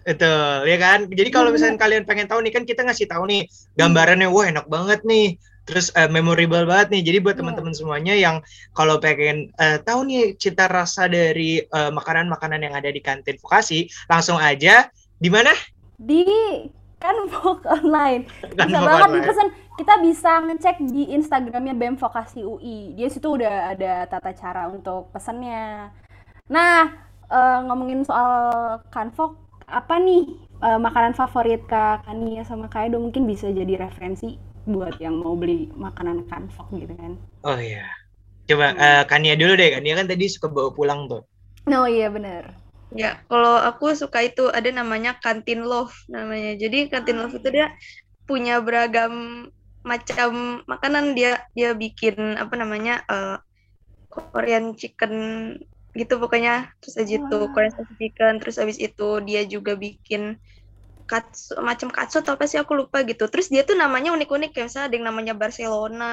[0.00, 0.98] Betul, ya kan?
[1.12, 1.56] Jadi kalau Bener.
[1.60, 3.44] misalkan kalian pengen tahu nih kan kita ngasih tahu nih
[3.76, 5.36] gambarannya, wah enak banget nih.
[5.70, 7.02] Terus eh, memorable banget nih.
[7.06, 7.46] Jadi buat Iya.
[7.46, 8.42] teman-teman semuanya yang
[8.74, 13.86] kalau pengen eh, tahu nih cita rasa dari eh, makanan-makanan yang ada di kantin vokasi,
[14.10, 14.90] langsung aja
[15.22, 15.54] di mana?
[15.94, 16.26] Di
[17.00, 18.28] Canvok online.
[18.58, 19.14] Kan Bisa banget Online.
[19.24, 19.48] dipesan.
[19.80, 22.92] Kita bisa ngecek di Instagramnya BEM Vokasi UI.
[22.92, 25.88] Dia situ udah ada tata cara untuk pesannya.
[26.52, 26.92] Nah,
[27.24, 28.34] eh, ngomongin soal
[28.92, 30.28] Canvok, apa nih
[30.60, 34.36] eh, makanan favorit Kak Kania sama Kak Edo mungkin bisa jadi referensi
[34.74, 37.12] buat yang mau beli makanan Canvok gitu kan.
[37.48, 37.84] Oh iya.
[38.48, 38.80] Coba Hmm.
[38.86, 39.70] eh, Kania dulu deh.
[39.74, 41.22] Kania kan tadi suka bawa pulang tuh.
[41.70, 42.44] Oh iya bener.
[43.02, 47.66] ya kalau aku suka itu ada namanya kantin love namanya jadi kantin love itu dia
[48.28, 49.12] punya beragam
[49.90, 50.30] macam
[50.72, 53.38] makanan dia dia bikin apa namanya eh,
[54.12, 55.12] Korean chicken
[56.00, 57.36] gitu pokoknya terus aja itu.
[57.54, 60.22] Korean spicy chicken terus habis itu dia juga bikin
[61.10, 63.26] katsu macam katsu atau apa sih aku lupa gitu.
[63.26, 66.12] Terus dia tuh namanya unik-unik kayak misalnya ada yang namanya Barcelona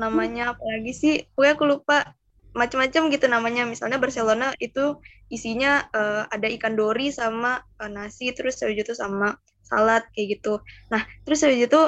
[0.00, 1.96] namanya apa lagi sih pokoknya aku lupa
[2.56, 3.62] macam-macam gitu namanya.
[3.68, 4.96] Misalnya Barcelona itu
[5.28, 10.64] isinya eh, ada ikan dori sama eh, nasi terus habis itu sama salad kayak gitu.
[10.88, 11.80] Nah terus habis itu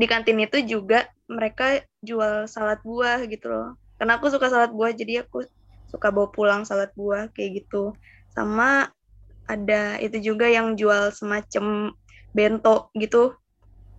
[0.00, 3.76] di kantin itu juga mereka jual salad buah gitu loh.
[4.00, 5.44] Karena aku suka salad buah jadi aku
[5.92, 7.92] suka bawa pulang salad buah kayak gitu.
[8.32, 8.88] Sama
[9.48, 11.94] ada itu juga yang jual semacam
[12.32, 13.36] bento gitu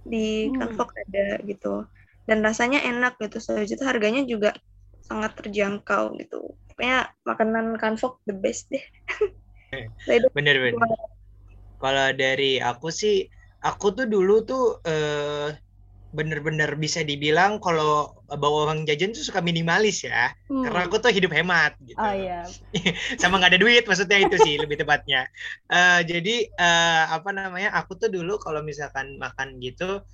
[0.04, 0.76] di Hmm.
[0.76, 1.88] Ada gitu
[2.28, 4.56] dan rasanya enak gitu so itu harganya juga
[5.04, 8.84] sangat terjangkau gitu pokoknya makanan Canfok the best deh
[10.08, 10.92] itu Bener bener.
[11.84, 13.28] Kalau dari aku sih,
[13.60, 15.52] aku tuh dulu tuh eh,
[16.14, 20.30] bener-bener bisa dibilang kalau bawa uang jajan tuh suka minimalis ya.
[20.48, 20.62] Hmm.
[20.62, 21.98] Karena aku tuh hidup hemat gitu.
[21.98, 22.46] Oh iya.
[23.22, 25.26] Sama nggak ada duit maksudnya itu sih lebih tepatnya.
[25.68, 27.74] Eh, jadi eh, apa namanya?
[27.82, 30.06] Aku tuh dulu kalau misalkan makan gitu,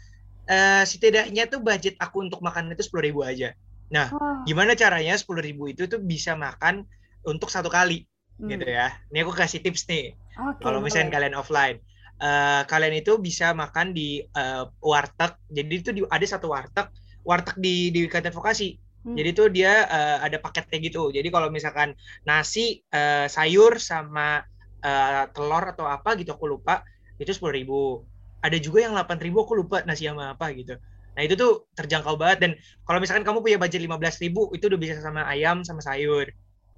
[0.48, 3.52] eh, setidaknya tuh budget aku untuk makan itu sepuluh ribu aja.
[3.92, 6.86] Oh, Gimana caranya sepuluh ribu itu tuh bisa makan
[7.26, 8.08] untuk satu kali
[8.40, 8.50] hmm.
[8.56, 8.96] gitu ya.
[9.12, 10.16] Ini aku kasih tips nih.
[10.40, 11.16] Oke, Kalau misalnya boleh.
[11.20, 11.78] kalian offline,
[12.20, 15.32] eh, kalian itu bisa makan di eh, warteg.
[15.50, 16.88] Jadi itu di, ada satu warteg,
[17.26, 18.76] warteg di di kantin vokasi.
[19.08, 19.16] Hmm.
[19.16, 21.10] Jadi itu dia eh, ada paketnya gitu.
[21.16, 21.96] Jadi kalau misalkan
[22.28, 24.44] nasi, eh, sayur sama
[24.84, 26.84] eh, telur atau apa gitu aku lupa,
[27.18, 27.82] itu sepuluh ribu.
[28.40, 30.80] Ada juga yang delapan ribu aku lupa nasi sama apa gitu.
[31.16, 32.52] Nah itu tuh terjangkau banget dan
[32.88, 36.32] kalau misalkan kamu punya budget lima belas ribu itu udah bisa sama ayam sama sayur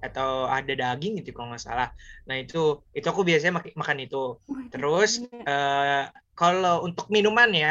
[0.06, 1.88] atau ada daging gitu kalau nggak salah.
[2.28, 2.56] Nah itu
[2.96, 4.16] itu aku biasanya mak- makan itu.
[4.46, 5.10] Itu Terus
[5.48, 6.02] eh,
[6.38, 7.68] kalau untuk minuman ya,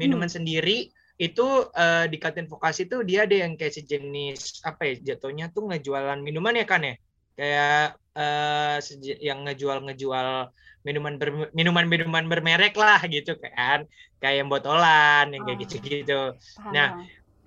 [0.00, 0.36] minuman Hmm.
[0.36, 0.70] sendiri
[1.18, 1.42] itu
[1.80, 6.18] eh, di kantin vokasi tuh dia ada yang kayak sejenis apa ya jatuhnya tuh ngejualan
[6.26, 6.94] minuman ya kan ya
[7.38, 7.70] kayak
[8.18, 10.28] eh, seje- yang ngejual ngejual
[10.86, 13.78] minuman ber- minuman minuman bermerek lah gitu kan
[14.20, 16.12] kayak yang botolan yang kayak gitu-gitu.
[16.56, 16.88] Paham, nah.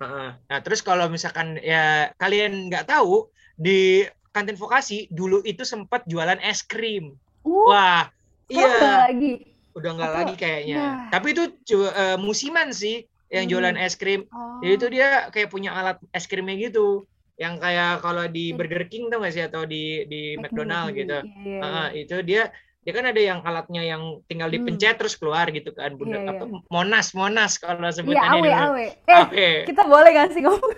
[0.02, 0.28] Heeh.
[0.50, 6.40] Nah terus kalau misalkan ya kalian nggak tahu di kantin vokasi dulu itu sempat jualan
[6.40, 7.14] es krim.
[7.42, 8.08] Uh, Wah,
[8.48, 9.52] iya lagi.
[9.72, 10.76] udah nggak lagi kayaknya.
[10.76, 11.10] nah.
[11.10, 11.44] Tapi itu
[11.86, 13.52] eh, musiman sih yang Hmm.
[13.52, 14.24] jualan es krim.
[14.28, 14.60] Oh.
[14.60, 17.04] Jadi itu dia kayak punya alat es krimnya gitu.
[17.34, 21.18] Yang kayak kalau di Burger King tuh nggak sih atau di di McDonald gitu.
[21.18, 22.00] Iya, iya, Heeh, iya.
[22.04, 22.42] itu dia
[22.78, 24.56] dia kan ada yang alatnya yang tinggal Hmm.
[24.58, 25.94] dipencet terus keluar gitu kan.
[25.94, 28.64] Bunda, Iya, apa Monas, Monas kalau Iya, sebutannya awe, dulu.
[28.68, 28.86] awe.
[29.06, 29.48] Eh, Oke.
[29.66, 30.72] kita boleh gak sih ngomong?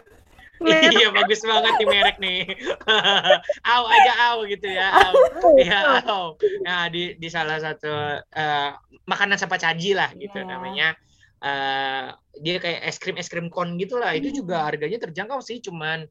[0.67, 2.41] Iya bagus banget nih merek nih.
[3.73, 4.89] aw aja aw gitu ya.
[4.91, 5.13] Aw.
[5.57, 6.25] Iya aw.
[6.63, 8.71] Nah di di salah satu eh,
[9.05, 10.49] makanan siapa caji lah gitu Iya.
[10.49, 10.89] namanya.
[11.41, 12.09] eh,
[12.41, 16.09] dia kayak es krim es krim kon gitu lah itu juga harganya terjangkau sih cuman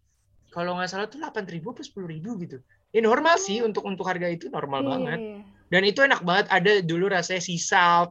[0.54, 2.62] kalau nggak salah tuh delapan ribu atau sepuluh ribu gitu
[2.94, 5.42] ya normal sih untuk untuk harga itu normal Iya, banget iya, iya.
[5.74, 8.10] dan itu enak banget ada dulu rasanya sea salt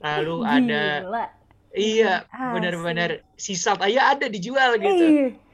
[0.00, 1.24] lalu ada Gila.
[1.76, 2.50] iya Asli.
[2.56, 5.04] benar-benar sea salt aja ada dijual gitu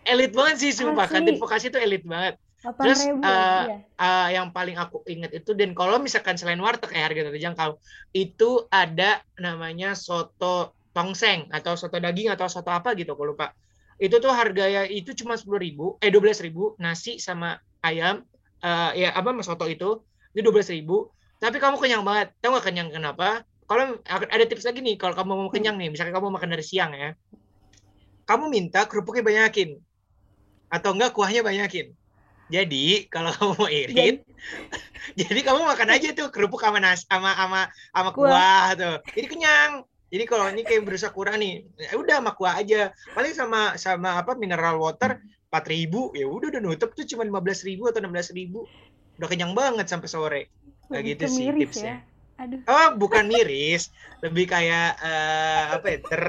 [0.08, 1.04] elit banget sih sumpah.
[1.04, 1.14] Asli.
[1.20, 2.40] kantin vokasi itu elit banget.
[2.58, 3.76] 8.000 Terus, ribu iya.
[3.94, 7.78] Ah, yang paling aku ingat itu dan kalau misalkan selain warteg kayak harga terjangkau
[8.10, 13.54] itu ada namanya soto tongseng atau soto daging atau soto apa gitu aku lupa.
[14.02, 18.26] Itu tuh harganya itu cuma sepuluh ribu eh dua ribu nasi sama ayam
[18.58, 20.02] eh, ya apa sama soto itu
[20.34, 21.14] itu dua ribu.
[21.38, 22.34] Tapi kamu kenyang banget.
[22.42, 23.46] Tahu nggak kenyang kenapa?
[23.70, 26.90] Kalau ada tips lagi nih kalau kamu mau kenyang nih misalkan kamu makan dari siang
[26.90, 27.14] ya.
[28.26, 29.78] Kamu minta kerupuknya banyakin
[30.68, 31.92] atau enggak kuahnya banyakin
[32.48, 34.24] jadi kalau kamu mau irit
[35.20, 37.60] jadi kamu makan aja tuh kerupuk sama nasi sama sama
[37.92, 38.28] sama Kuah.
[38.32, 39.72] kuah tuh jadi kenyang
[40.08, 44.16] jadi kalau ini kayak berusaha kurang nih ya udah sama kuah aja paling sama sama
[44.16, 45.20] apa mineral water
[45.52, 50.42] 4000 ya udah udah nutup tuh cuma 15000 atau 16000 udah kenyang banget sampai sore
[50.88, 52.00] kayak gitu sih miris tipsnya.
[52.00, 52.44] ya.
[52.46, 52.60] Aduh.
[52.70, 53.90] oh bukan miris
[54.22, 56.24] lebih kayak eh, apa ya ter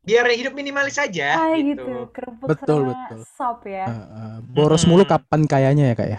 [0.00, 3.20] biar hidup minimalis saja Ah gitu, gitu, kerupuk Betul, sama betul.
[3.28, 3.84] sop ya.
[3.84, 5.12] Eh, eh, boros mulu Hmm.
[5.14, 6.18] kapan kayanya ya kak ya?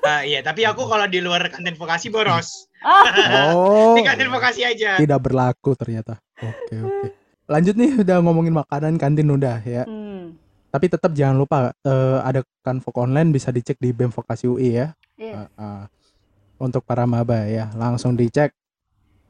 [0.00, 4.96] Ah, iya tapi aku kalau di luar kantin vokasi boros Oh, di kantin vokasi aja
[4.96, 6.16] tidak berlaku ternyata.
[6.38, 7.06] Oke oke.
[7.46, 9.84] Lanjut nih udah ngomongin makanan kantin udah ya.
[9.84, 10.32] hmm.
[10.68, 14.68] Tapi tetap jangan lupa eh, ada kan Vok online bisa dicek di BEM Vokasi UI
[14.74, 14.88] ya.
[15.14, 15.44] Iya.
[15.44, 15.82] Eh, eh,
[16.56, 18.56] untuk para maba ya langsung dicek.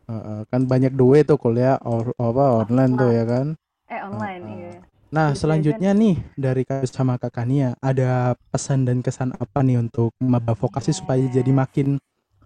[0.07, 3.47] Eh, eh, kan banyak duit tuh kuliah or- apa online tuh ya kan.
[3.89, 4.53] Eh online ah.
[4.53, 4.73] iya.
[5.09, 10.13] Nah, selanjutnya nih dari Kak sama Kak Kania, ada pesan dan kesan apa nih untuk
[10.21, 11.97] maba vokasi supaya jadi makin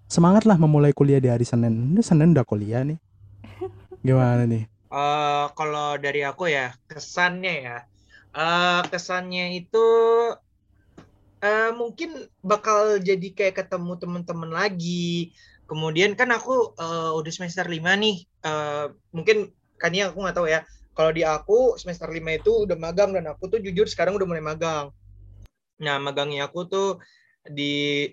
[0.06, 1.90] semangat lah memulai kuliah di hari Senin.
[1.90, 3.02] Ini Senin udah kuliah nih.
[4.06, 4.70] Gimana nih?
[4.92, 7.78] Eh, kalau dari aku ya kesannya ya
[8.32, 9.84] eh kesannya itu
[11.42, 12.10] eh mungkin
[12.44, 15.34] bakal jadi kayak ketemu teman-teman lagi
[15.66, 20.50] kemudian kan aku eh, udah semester 5 nih Eh, mungkin kan ya aku nggak tahu
[20.50, 24.28] ya kalau di aku semester 5 itu udah magang dan aku tuh jujur sekarang udah
[24.28, 24.92] mulai magang
[25.80, 26.88] nah magangnya aku tuh
[27.48, 28.06] di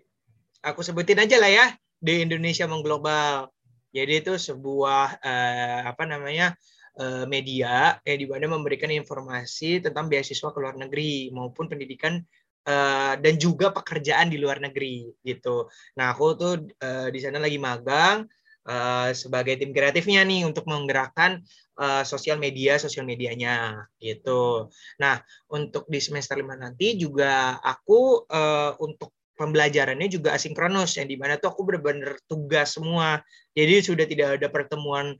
[0.63, 1.65] aku sebutin aja lah ya
[1.99, 3.51] di Indonesia Mengglobal
[3.89, 6.53] jadi itu sebuah eh, apa namanya
[6.97, 12.21] eh, media yang di mana memberikan informasi tentang beasiswa ke luar negeri maupun pendidikan
[12.69, 15.65] eh, dan juga pekerjaan di luar negeri gitu.
[15.97, 18.29] Nah aku tuh eh, di sana lagi magang
[18.69, 21.41] eh, sebagai tim kreatifnya nih untuk menggerakkan
[21.81, 24.69] eh, sosial media sosial medianya gitu.
[25.01, 25.17] Nah
[25.49, 31.39] untuk di semester lima nanti juga aku eh, untuk pembelajarannya juga asinkronus yang di mana
[31.39, 33.23] tuh aku benar-benar tugas semua.
[33.55, 35.15] Jadi sudah tidak ada pertemuan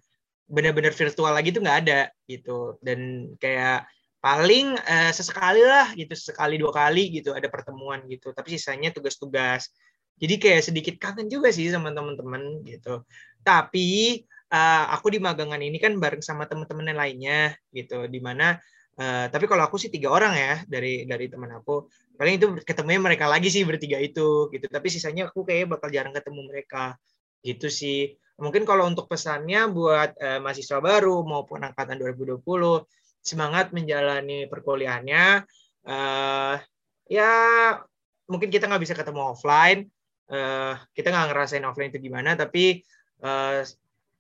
[0.50, 2.76] benar-benar virtual lagi tuh nggak ada gitu.
[2.84, 3.88] Dan kayak
[4.20, 6.12] paling eh, sesekali lah gitu.
[6.20, 8.36] Sekali dua kali gitu ada pertemuan gitu.
[8.36, 9.72] Tapi sisanya tugas-tugas.
[10.20, 13.08] Jadi kayak sedikit kangen juga sih sama teman-teman gitu
[13.44, 17.40] tapi eh, aku di magangan ini kan bareng sama teman-teman yang lainnya
[17.72, 18.06] gitu.
[18.10, 18.58] Di mana
[19.00, 21.88] eh, tapi kalau aku sih tiga orang ya dari dari teman aku.
[22.20, 24.66] Paling itu ketemunya mereka lagi sih bertiga itu gitu.
[24.68, 26.98] Tapi sisanya aku kayak bakal jarang ketemu mereka
[27.46, 28.18] gitu sih.
[28.40, 32.44] Mungkin kalau untuk pesannya buat eh, mahasiswa baru maupun angkatan 2020
[33.20, 35.44] semangat menjalani perkuliahannya.
[35.88, 36.56] Eh
[37.10, 37.32] ya
[38.30, 39.88] mungkin kita nggak bisa ketemu offline.
[40.30, 42.84] Eh kita nggak ngerasain offline itu gimana tapi
[43.24, 43.62] eh,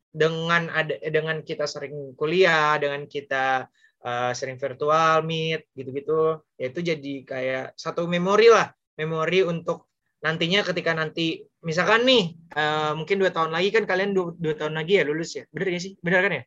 [0.09, 3.69] dengan ada dengan kita sering kuliah dengan kita
[4.01, 8.73] eh, sering virtual meet gitu-gitu ya itu jadi kayak satu memori lah.
[8.99, 9.87] Memori untuk
[10.19, 12.23] nantinya ketika nanti misalkan nih
[12.57, 15.43] eh, mungkin dua tahun lagi kan kalian dua, dua tahun lagi ya lulus ya?
[15.53, 15.93] Bener gak sih?
[16.03, 16.43] Bener kan ya?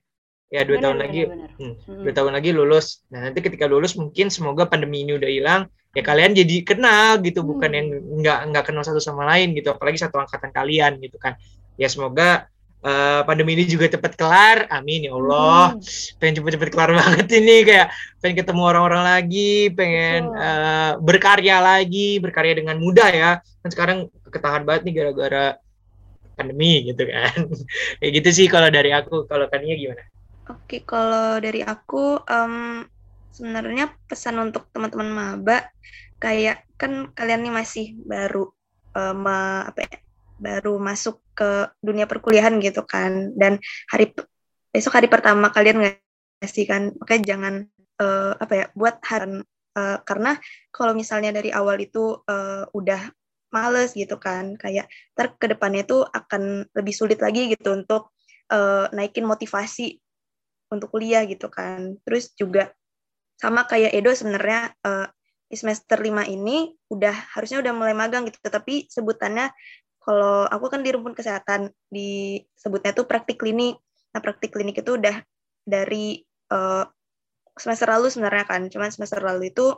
[0.52, 1.20] Ya dua Bener, tahun bener, lagi.
[1.32, 1.50] bener.
[1.56, 2.02] Hmm, Hmm.
[2.04, 2.86] dua tahun lagi lulus.
[3.08, 5.62] Nah nanti ketika lulus mungkin semoga pandemi ini udah hilang
[5.96, 7.76] ya kalian jadi kenal gitu bukan Hmm.
[7.78, 7.86] yang
[8.20, 11.36] nggak nggak kenal satu sama lain gitu apalagi satu angkatan kalian gitu kan
[11.76, 12.46] ya semoga
[12.82, 14.58] eh, pandemi ini juga cepat kelar.
[14.68, 15.76] Amin ya Allah.
[15.76, 15.82] Hmm.
[16.18, 22.54] pengen cepet-cepet kelar banget ini kayak pengen ketemu orang-orang lagi pengen eh, berkarya lagi berkarya
[22.58, 23.30] dengan mudah ya.
[23.62, 25.46] Kan sekarang ketahan banget nih gara-gara
[26.34, 27.46] pandemi gitu kan.
[28.00, 29.28] Kayak gitu sih kalau dari aku.
[29.28, 30.02] Kalau kaninya gimana?
[30.50, 32.82] Oke, kalau dari aku em,
[33.30, 35.70] sebenarnya pesan untuk teman-teman maba
[36.18, 38.50] kayak kan kalian nih masih baru
[39.16, 39.96] ma- apa ya,
[40.42, 43.30] baru masuk ke dunia perkuliahan gitu kan.
[43.38, 44.10] Dan hari
[44.74, 46.90] besok hari pertama kalian nggak sih kan?
[46.98, 47.54] Makanya jangan
[48.02, 49.46] eh, apa ya buat haran
[49.78, 50.36] eh, karena
[50.74, 53.02] kalau misalnya dari awal itu eh, udah
[53.54, 54.58] males gitu kan.
[54.58, 58.10] Kayak ter ke depannya itu akan lebih sulit lagi gitu untuk
[58.50, 59.94] eh, naikin motivasi
[60.74, 61.94] untuk kuliah gitu kan.
[62.02, 62.74] Terus juga
[63.42, 65.10] sama kayak Edo sebenarnya uh,
[65.50, 69.50] semester 5 ini udah harusnya udah mulai magang gitu, tapi sebutannya
[70.02, 73.78] kalau aku kan di rumpun kesehatan disebutnya tuh praktik klinik.
[74.12, 75.22] Nah, praktik klinik itu udah
[75.62, 76.18] dari
[76.50, 76.84] uh,
[77.54, 79.70] semester lalu sebenarnya kan, cuman semester lalu itu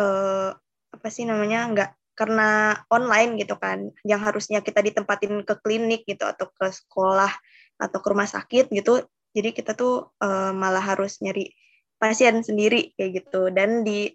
[0.00, 0.50] uh,
[0.88, 3.92] apa sih namanya nggak karena online gitu kan.
[4.08, 7.30] Yang harusnya kita ditempatin ke klinik gitu atau ke sekolah
[7.78, 9.04] atau ke rumah sakit gitu.
[9.36, 11.52] Jadi kita tuh uh, malah harus nyari
[12.00, 13.52] pasien sendiri kayak gitu.
[13.52, 14.08] Dan di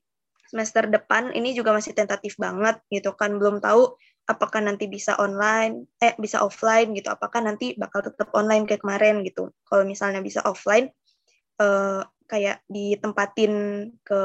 [0.49, 3.37] semester depan ini juga masih tentatif banget gitu kan.
[3.37, 8.63] Belum tahu apakah nanti bisa online eh bisa offline gitu apakah nanti bakal tetap online
[8.63, 9.51] kayak kemarin gitu.
[9.67, 10.87] Kalau misalnya bisa offline
[11.59, 13.53] uh, kayak ditempatin
[14.01, 14.23] ke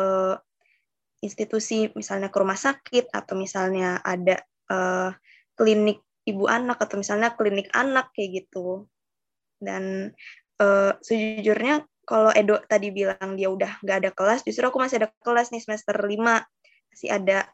[1.19, 4.39] institusi misalnya ke rumah sakit atau misalnya ada
[4.71, 5.11] uh,
[5.59, 8.87] klinik ibu anak atau misalnya klinik anak kayak gitu.
[9.59, 10.15] Dan
[10.63, 15.13] uh, sejujurnya kalau Edo tadi bilang dia udah nggak ada kelas justru aku masih ada
[15.21, 16.09] kelas nih semester 5
[16.89, 17.45] masih ada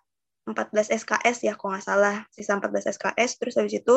[0.45, 2.17] 14 SKS ya kalau nggak salah.
[2.29, 3.95] Sisa 14 SKS terus habis itu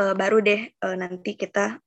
[0.00, 1.80] uh, baru deh uh, nanti kita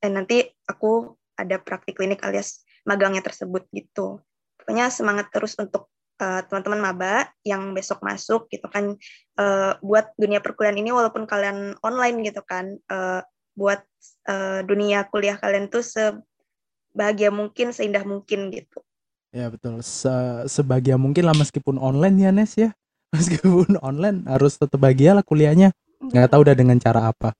[0.00, 4.20] dan nanti aku ada praktik klinik alias magangnya tersebut gitu.
[4.60, 5.90] Pokoknya semangat terus untuk
[6.22, 8.94] uh, teman-teman maba yang besok masuk gitu kan.
[9.34, 12.78] Uh, buat dunia perkuliahan ini walaupun kalian online gitu kan.
[12.86, 13.20] Uh,
[13.56, 13.82] buat
[14.28, 18.85] uh, dunia kuliah kalian tuh sebahagia mungkin seindah mungkin gitu
[19.30, 19.80] ya betul.
[19.82, 20.10] Se
[20.50, 22.70] sebahagia mungkin lah meskipun online ya Nes ya.
[23.16, 25.72] Meskipun online harus tetap bahagia lah kuliahnya.
[26.02, 27.32] Nggak tahu udah dengan cara apa.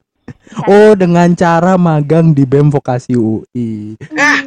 [0.66, 3.94] Oh, dengan cara magang di BEM Vokasi UI.
[4.18, 4.42] Ah,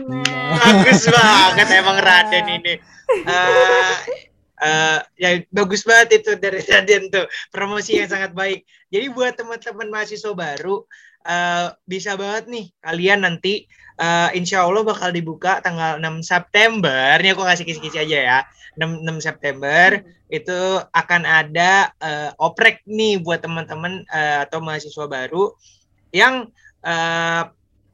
[0.60, 2.74] bagus banget emang Raden ini.
[3.24, 3.96] Uh,
[4.60, 7.28] uh, ya bagus banget itu dari Raden tuh.
[7.52, 8.68] Promosi yang sangat baik.
[8.92, 10.84] Jadi buat teman-teman mahasiswa baru
[11.26, 13.68] uh, bisa banget nih kalian nanti
[14.00, 17.20] uh, insya Allah bakal dibuka tanggal 6 September.
[17.20, 18.40] Ini aku kasih kisi-kisi aja ya.
[18.80, 20.32] 6, 6 September hmm.
[20.32, 20.60] itu
[20.96, 25.52] akan ada uh, oprek nih buat teman-teman uh, atau mahasiswa baru
[26.16, 26.48] yang
[26.88, 27.44] uh,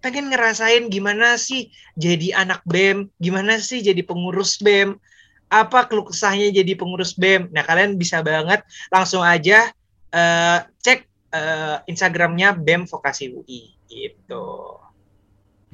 [0.05, 5.01] pengen ngerasain gimana sih jadi anak BEM, gimana sih jadi pengurus BEM,
[5.49, 7.49] apa keluh kesahnya jadi pengurus BEM.
[7.49, 8.61] Nah, kalian bisa banget
[8.93, 9.73] langsung aja
[10.13, 14.77] uh, cek uh, Instagramnya BEM Vokasi UI gitu.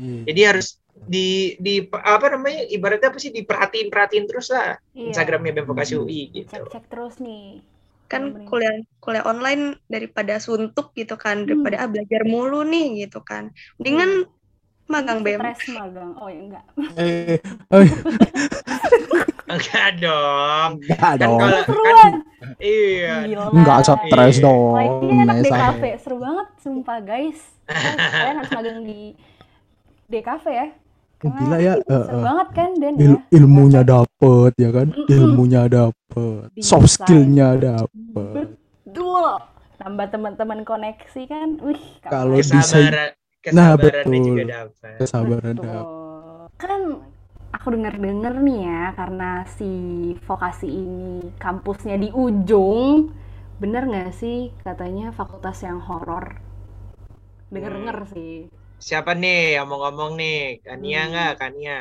[0.01, 0.25] Hmm.
[0.25, 5.13] Jadi harus di di apa namanya ibaratnya apa sih diperhatiin perhatiin terus lah iya.
[5.13, 6.49] Instagramnya BEM Vokasi UI gitu.
[6.49, 7.61] Cek cek terus nih.
[8.09, 11.83] Kan kuliah kuliah online daripada suntuk gitu kan, daripada hmm.
[11.85, 13.53] ah belajar mulu nih gitu kan.
[13.77, 14.89] Mendingan hmm.
[14.89, 15.39] magang BEM.
[15.39, 16.11] Stres magang.
[16.17, 16.65] Oh ya enggak.
[16.97, 17.37] Eh,
[17.71, 17.97] oh, iya.
[19.55, 20.69] enggak dong.
[20.81, 21.39] Enggak kan dong.
[21.39, 22.13] Kalau kan
[22.59, 23.15] iya.
[23.29, 24.43] Enggak stres iya.
[24.43, 24.75] dong.
[24.75, 25.89] Wah, ini enak di kafe.
[26.01, 27.39] Seru banget sumpah guys.
[28.11, 29.15] Kalian harus magang di
[30.11, 30.67] DKV ya.
[31.21, 33.17] Karena Gila ya, uh, uh, banget kan Dan il ya.
[33.37, 38.57] Ilmunya dapet ya kan, ilmunya dapet, soft skillnya dapet.
[38.57, 39.37] Betul.
[39.77, 41.81] Tambah teman-teman koneksi kan, wih.
[42.05, 42.81] Kalau bisa,
[43.53, 44.33] nah betul.
[44.33, 44.97] Juga dapet.
[44.97, 45.85] Kesabaran dapet.
[46.57, 46.81] Kan
[47.53, 49.71] aku dengar-dengar nih ya, karena si
[50.25, 53.13] vokasi ini kampusnya di ujung,
[53.61, 56.41] bener nggak sih katanya fakultas yang horor?
[57.53, 58.09] Dengar-dengar hmm.
[58.09, 58.49] sih
[58.81, 60.65] Siapa nih yang mau ngomong nih?
[60.65, 61.09] Kania hmm.
[61.13, 61.33] nggak?
[61.37, 61.77] Kania?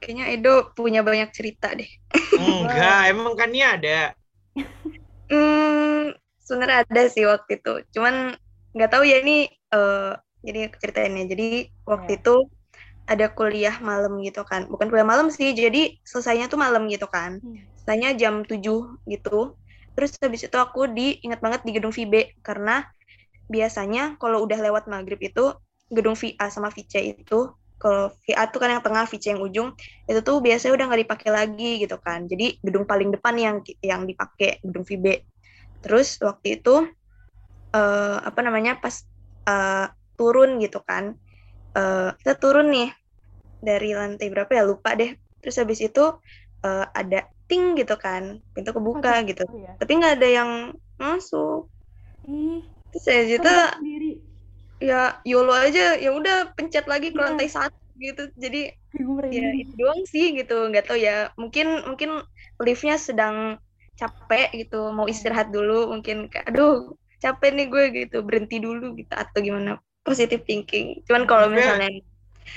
[0.00, 1.88] Kayaknya Edo punya banyak cerita deh.
[2.40, 4.00] Enggak, emang Kania ada.
[5.28, 7.84] hmm, sebenarnya ada sih waktu itu.
[7.92, 8.32] Cuman
[8.72, 9.44] nggak tahu ya ini
[9.76, 11.28] uh, jadi ceritainnya.
[11.28, 12.20] Jadi waktu yeah.
[12.24, 12.36] itu
[13.04, 14.72] ada kuliah malam gitu kan.
[14.72, 17.44] Bukan kuliah malam sih, jadi selesainya tuh malam gitu kan.
[17.44, 17.60] Hmm.
[17.84, 18.56] Selesainya jam 7
[19.04, 19.52] gitu.
[19.92, 22.88] Terus habis itu aku di ingat banget di gedung VB karena
[23.52, 25.54] biasanya kalau udah lewat maghrib itu
[25.90, 29.68] gedung VA sama VC itu kalau VA tuh kan yang tengah, VC yang ujung,
[30.08, 32.24] itu tuh biasanya udah nggak dipakai lagi gitu kan.
[32.24, 35.20] Jadi gedung paling depan yang yang dipakai gedung VB.
[35.84, 36.88] Terus waktu itu
[37.76, 39.04] uh, apa namanya pas
[39.44, 41.20] uh, turun gitu kan,
[41.76, 42.90] uh, kita turun nih
[43.60, 45.12] dari lantai berapa ya lupa deh.
[45.44, 46.16] Terus habis itu
[46.64, 49.44] uh, ada ting gitu kan, pintu kebuka oh, gitu.
[49.52, 49.76] Iya.
[49.76, 50.50] Tapi nggak ada yang
[50.96, 51.68] masuk.
[52.24, 53.52] Ih, Terus saya gitu
[54.82, 57.24] ya YOLO aja ya udah pencet lagi ke iya.
[57.32, 58.28] lantai satu gitu.
[58.36, 58.72] Jadi
[59.32, 61.32] ya itu doang sih gitu nggak tahu ya.
[61.40, 62.24] Mungkin mungkin
[62.60, 63.60] liftnya sedang
[63.96, 66.92] capek gitu mau istirahat dulu mungkin kayak aduh
[67.24, 68.18] capek nih gue gitu.
[68.20, 69.80] Berhenti dulu gitu atau gimana.
[70.04, 71.02] Positive thinking.
[71.08, 71.90] Cuman kalau misalnya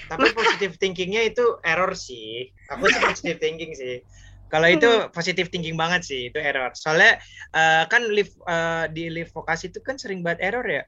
[0.05, 2.51] tapi positive thinkingnya itu error sih.
[2.69, 4.03] Aku sih positive thinking sih.
[4.49, 5.13] Kalau itu hmm.
[5.13, 6.73] positive thinking banget sih itu error.
[6.73, 7.21] Soalnya
[7.53, 10.83] uh, kan lift uh, di lift vokasi itu kan sering banget error ya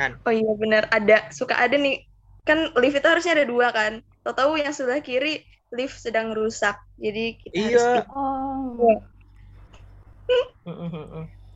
[0.00, 0.10] kan?
[0.24, 0.88] Oh iya benar.
[0.88, 2.00] Ada suka ada nih.
[2.48, 4.00] Kan lift itu harusnya ada dua kan?
[4.24, 5.44] Tahu-tahu yang sebelah kiri
[5.76, 6.80] lift sedang rusak.
[6.96, 7.92] Jadi kita harus Iya.
[8.00, 8.06] skip.
[8.16, 8.96] Oh.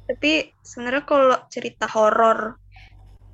[0.05, 2.61] tapi sebenarnya kalau cerita horor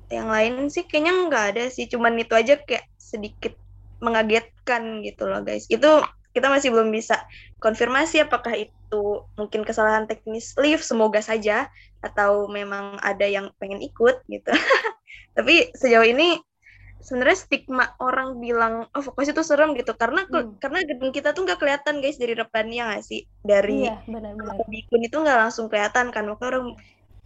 [0.07, 1.91] yang lain sih kayaknya nggak ada sih.
[1.91, 3.59] Cuman itu aja kayak sedikit
[3.99, 5.67] mengagetkan gitu loh guys.
[5.67, 5.99] Itu
[6.31, 7.19] kita masih belum bisa
[7.59, 9.03] konfirmasi apakah itu
[9.35, 10.87] mungkin kesalahan teknis lift.
[10.87, 11.67] Semoga saja
[12.01, 14.49] atau memang ada yang pengen ikut gitu
[15.31, 16.39] tapi sejauh ini
[17.01, 19.97] sebenarnya stigma orang bilang oh vokasi itu serem gitu.
[19.97, 20.55] Karena Hmm.
[20.61, 23.25] karena gedung kita tuh nggak kelihatan guys dari depannya nggak sih?
[23.41, 24.69] Dari Iya, benar-benar.
[24.69, 26.23] bikun itu nggak langsung kelihatan kan?
[26.29, 26.65] Makanya orang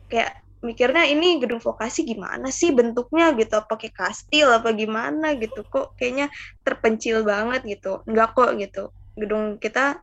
[0.08, 0.32] kayak
[0.66, 3.36] mikirnya ini gedung vokasi gimana sih bentuknya?
[3.36, 3.54] Gitu.
[3.68, 5.36] Pakai kastil apa gimana?
[5.36, 5.62] Gitu.
[5.68, 6.32] Kok kayaknya
[6.64, 8.00] terpencil banget gitu.
[8.08, 8.84] Nggak kok gitu.
[9.20, 10.00] Gedung kita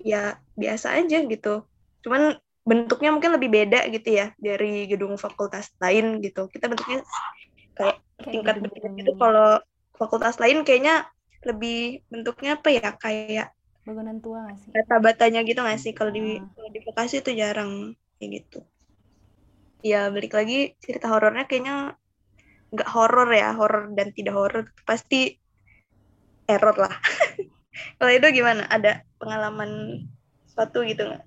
[0.00, 1.66] ya biasa aja gitu.
[2.06, 6.46] Cuman bentuknya mungkin lebih beda gitu ya dari gedung fakultas lain gitu.
[6.46, 7.02] Kita bentuknya
[7.76, 9.12] kayak Kayak tingkat bertingkat gitu.
[9.22, 9.48] kalau
[10.00, 10.94] fakultas lain kayaknya
[11.48, 11.76] lebih
[12.12, 12.88] bentuknya apa ya?
[13.02, 13.46] Kayak
[13.86, 14.72] bangunan tua nggak sih?
[14.74, 15.92] bata-batanya gitu nggak sih?
[15.98, 16.48] Kalau di Ah.
[16.56, 17.70] kalau di vokasi itu jarang
[18.18, 18.58] kayak gitu.
[19.90, 21.74] Ya balik lagi cerita horornya kayaknya
[22.72, 25.20] nggak horor ya horor dan tidak horor pasti
[26.46, 26.94] error lah.
[27.98, 28.62] Kalau itu gimana?
[28.70, 29.70] Ada pengalaman
[30.50, 31.22] suatu gitu nggak?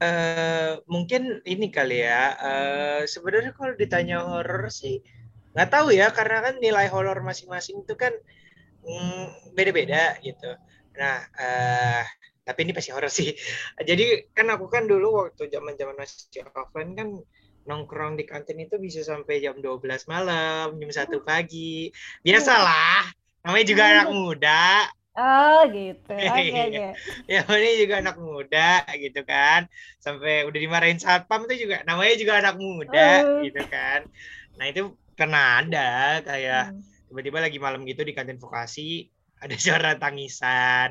[0.00, 1.22] Eh mungkin
[1.52, 2.22] ini kali ya.
[2.48, 4.94] eh sebenarnya kalau ditanya horor sih
[5.54, 8.12] nggak tahu ya karena kan nilai horor masing-masing itu kan
[8.84, 10.50] mm, beda-beda gitu.
[10.98, 12.04] Nah, eh
[12.46, 13.30] tapi ini pasti horor sih.
[13.88, 17.08] Jadi kan aku kan dulu waktu zaman-zaman masih offline kan
[17.68, 21.92] nongkrong di kantin itu bisa sampai jam 12 malam, jam 1 pagi.
[22.24, 23.06] Biasalah.
[23.46, 24.64] Namanya juga anak muda.
[25.18, 26.14] Oh, gitu.
[26.32, 26.64] Oke, Iya.
[26.70, 26.86] oke.
[27.28, 29.66] ya ini juga anak muda gitu kan
[30.00, 33.42] sampai udah dimarahin satpam itu juga namanya juga anak muda Oh.
[33.44, 34.06] gitu kan
[34.58, 35.88] nah itu pernah ada
[36.28, 36.80] kayak Hmm.
[37.10, 38.80] tiba-tiba lagi malam gitu di kantin vokasi
[39.42, 40.90] ada suara tangisan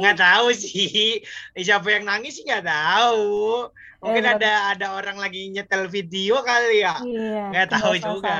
[0.00, 1.20] nggak tahu sih
[1.66, 3.68] siapa yang nangis sih nggak tahu
[4.02, 8.30] mungkin Eh, ada ada orang lagi nyetel video kali ya Iya, nggak tahu kebawa juga.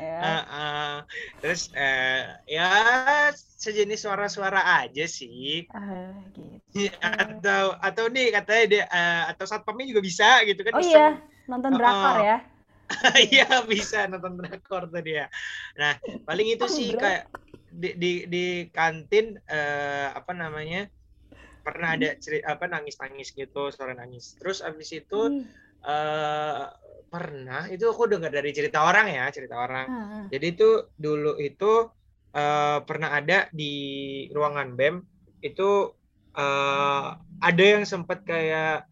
[0.00, 0.20] ya.
[1.40, 2.68] Terus eh, ya
[3.34, 6.80] sejenis suara-suara aja sih Ah, gitu.
[7.02, 11.18] atau atau nih katanya dia eh, atau satpamnya juga bisa gitu kan Oh iya,
[11.50, 12.36] nonton drakor ya.
[13.30, 15.26] iya bisa nonton drakor tadi ya.
[15.78, 17.30] Nah paling itu sih kayak
[17.70, 20.90] di di, di kantin eh, apa namanya
[21.60, 24.34] pernah ada cerita apa nangis nangis gitu suara nangis.
[24.36, 25.46] Terus abis itu
[25.80, 26.64] eh
[27.10, 29.86] pernah itu aku dengar dari cerita orang ya cerita orang.
[29.90, 30.24] Ah, ah.
[30.30, 31.90] jadi itu dulu itu
[32.34, 33.74] eh, pernah ada di
[34.30, 34.96] ruangan BEM
[35.42, 35.94] itu
[36.34, 37.08] eh,
[37.40, 38.89] ada yang sempat kayak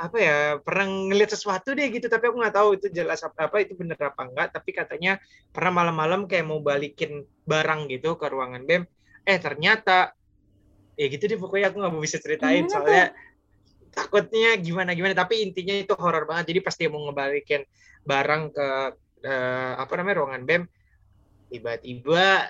[0.00, 3.62] apa ya pernah ngeliat sesuatu deh gitu tapi aku nggak tahu itu jelas apa apa
[3.62, 4.48] itu bener apa enggak.
[4.56, 5.20] Tapi katanya
[5.54, 8.82] pernah malam-malam kayak mau balikin barang gitu ke ruangan BEM.
[9.28, 10.16] Eh ternyata
[10.98, 12.66] ya gitu deh pokoknya aku nggak mau bisa ceritain.
[12.66, 13.06] Gimana soalnya
[13.92, 15.14] takutnya gimana gimana.
[15.14, 16.50] Tapi intinya itu horor banget.
[16.50, 17.62] Jadi pas dia mau ngebalikin
[18.02, 18.68] barang ke
[19.22, 20.62] eh, apa namanya ruangan BEM
[21.52, 22.48] tiba-tiba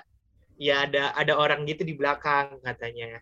[0.57, 3.19] ya ada ada orang gitu di belakang katanya.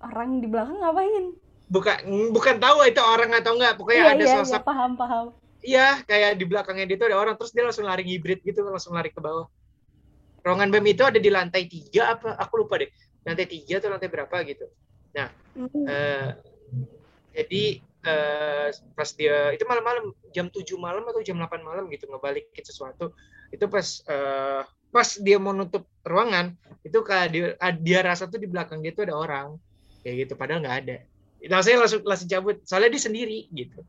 [0.00, 1.45] Orang di belakang ngapain?
[1.66, 1.96] Bukan
[2.30, 5.26] bukan tahu itu orang atau enggak pokoknya Iya, ada iya, iya, sosok paham, paham.
[5.66, 8.94] iya kayak di belakangnya dia tuh ada orang terus dia langsung lari hibrid gitu langsung
[8.94, 9.50] lari ke bawah.
[10.46, 12.86] Ruangan BEM itu ada di lantai tiga apa aku lupa deh.
[13.26, 14.70] Lantai tiga atau lantai berapa gitu.
[15.56, 15.66] Hmm.
[15.88, 16.30] Eh,
[17.34, 22.62] jadi eh, pas dia itu malam-malam jam 7 malam atau jam 8 malam gitu ngebalikin
[22.62, 23.10] sesuatu.
[23.50, 24.62] Itu pas eh,
[24.94, 26.54] pas dia mau nutup ruangan
[26.86, 27.46] itu kayak dia,
[27.82, 29.58] dia rasa tuh di belakang dia tuh ada orang.
[30.06, 30.96] Kayak gitu padahal nggak ada
[31.46, 33.80] nah saya langsung langsung cabut soalnya dia sendiri gitu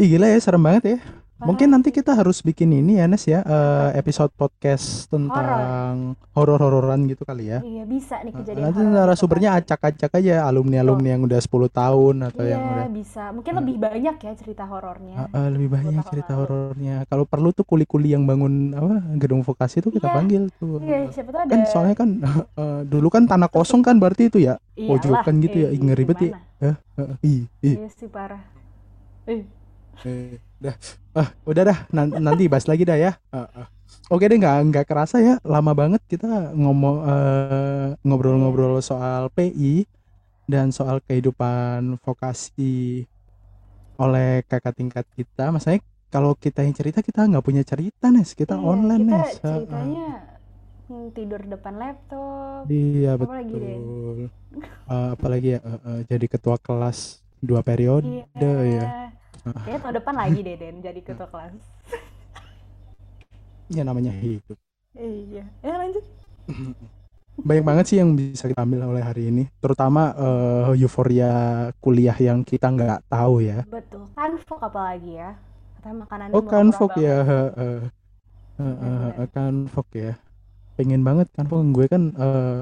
[0.00, 0.98] Ih gila ya serem banget ya.
[1.42, 7.22] Mungkin nanti kita harus bikin ini ya Nes ya eh, episode podcast tentang horor-hororan gitu
[7.22, 7.58] kali ya.
[7.58, 12.42] Iya, bisa nih Eh, kejadian Nanti narasumbernya acak-acak aja alumni-alumni yang udah 10 tahun atau
[12.42, 13.22] yang Iya, udah bisa.
[13.30, 13.60] Mungkin Hmm.
[13.60, 15.14] lebih banyak ya cerita horornya.
[15.18, 16.94] Eh, eh, lebih banyak cerita horornya.
[17.04, 20.14] Kalau perlu tuh kuli-kuli yang bangun apa gedung vokasi tuh kita Iya.
[20.14, 20.78] panggil tuh.
[20.78, 21.50] Iya, siapa tahu ada.
[21.50, 22.08] Kan soalnya kan
[22.54, 24.56] eh, dulu kan tanah kosong kan berarti itu ya.
[24.72, 25.68] Pojokan gitu ya.
[25.68, 26.32] eh, Ih, ngeri banget ya.
[26.62, 27.76] Eh, eh, ih, ih.
[27.82, 28.42] Iya sih parah.
[29.26, 29.42] Eh,
[30.02, 30.74] Eh, dah,
[31.18, 33.12] ah, udah dah, Nan- nanti bahas lagi dah ya.
[33.34, 33.66] Ah, ah.
[34.12, 39.86] Oke deh, nggak nggak kerasa ya, lama banget kita ngomong eh, ngobrol-ngobrol soal PI
[40.48, 43.06] dan soal kehidupan vokasi
[44.00, 45.52] oleh kakak tingkat kita.
[45.52, 45.80] Maksudnya
[46.12, 49.28] kalau kita yang cerita kita nggak punya cerita Nes, kita iya, online kita Nes.
[49.40, 50.06] Ceritanya
[50.88, 52.64] hmm, tidur depan laptop.
[52.68, 53.80] Iya Apa lagi, Den?
[53.80, 54.18] betul.
[54.92, 56.98] Eh, apalagi ya, eh, eh, jadi ketua kelas
[57.40, 58.86] dua periode ya.
[59.42, 61.54] Kayaknya tahun depan lagi deh Den jadi ketua kelas.
[63.72, 64.58] Ya namanya hidup.
[64.92, 65.44] Iya.
[65.64, 66.04] Ya lanjut.
[67.32, 71.32] banyak banget sih yang bisa kita ambil oleh hari ini terutama eh, euforia
[71.80, 74.04] kuliah yang kita nggak tahu ya Betul.
[74.12, 75.32] Kanvok apalagi ya.
[75.80, 77.78] Katanya makanannya oh kanvok ya heeh.
[78.60, 80.12] Heeh, kanvok ya
[80.76, 82.60] pengen banget kanvok gue kan eh,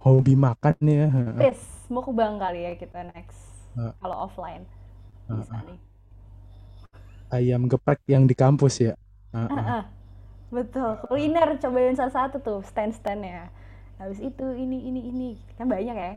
[0.00, 1.38] hobi makan ya heeh.
[1.50, 1.60] Pis,
[1.92, 3.42] mukbang kali ya kita next.
[3.76, 3.92] Heeh.
[4.00, 4.64] Kalau offline.
[5.28, 5.78] Bisa nih.
[7.28, 8.94] Ayam geprek yang di kampus ya
[9.30, 9.48] Heeh.
[9.50, 9.82] Heeh.
[10.46, 10.96] Betul.
[11.04, 13.50] Kuliner cobain salah satu tuh stand-standnya.
[13.98, 16.12] Habis itu ini ini ini kan banyak ya.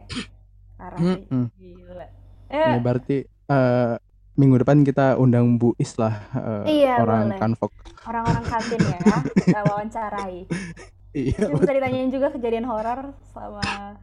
[0.78, 1.00] Parah.
[1.02, 1.50] Mm-mm.
[1.58, 2.08] Gila.
[2.48, 3.94] Ya, Eh, berarti eh,
[4.34, 7.40] minggu depan kita undang Bu Is lah eh, Iya, orang boleh.
[7.42, 7.72] kanvok
[8.06, 9.00] orang-orang kantin ya,
[9.44, 10.38] kita wawancarai.
[11.12, 13.98] iya Terus bisa ditanyain juga kejadian horor sama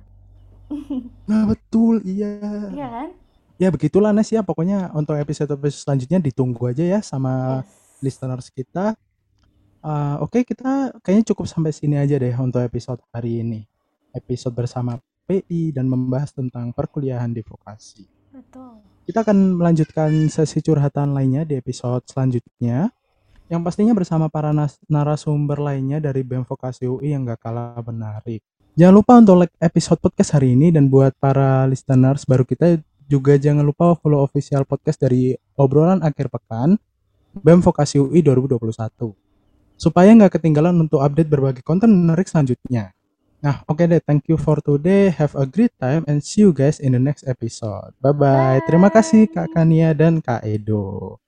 [1.27, 2.39] nah betul iya
[2.75, 3.09] iya kan?
[3.57, 8.01] Ya begitulah Nes ya pokoknya untuk episode-episode selanjutnya ditunggu aja ya sama Yes.
[8.05, 8.95] listeners kita
[9.87, 13.63] Ah, oke kita kayaknya cukup sampai sini aja deh untuk episode hari ini
[14.11, 14.99] episode bersama
[15.31, 18.03] PI dan membahas tentang perkuliahan di vokasi
[18.35, 18.83] Betul.
[19.07, 22.91] kita akan melanjutkan sesi curhatan lainnya di episode selanjutnya
[23.47, 24.51] yang pastinya bersama para
[24.91, 28.43] narasumber lainnya dari BEM Vokasi UI yang gak kalah menarik.
[28.75, 33.39] Jangan lupa untuk like episode podcast hari ini dan buat para listeners baru kita juga
[33.39, 36.77] jangan lupa follow official podcast dari obrolan akhir pekan
[37.39, 39.15] BEM Vokasi UI 2021
[39.77, 42.97] supaya nggak ketinggalan untuk update berbagai konten menarik selanjutnya.
[43.45, 45.13] Nah, oke deh, thank you for today.
[45.13, 47.93] Have a great time and see you guys in the next episode.
[48.01, 48.59] Bye bye.
[48.65, 51.21] Terima kasih Kak Kania dan Kak Edo.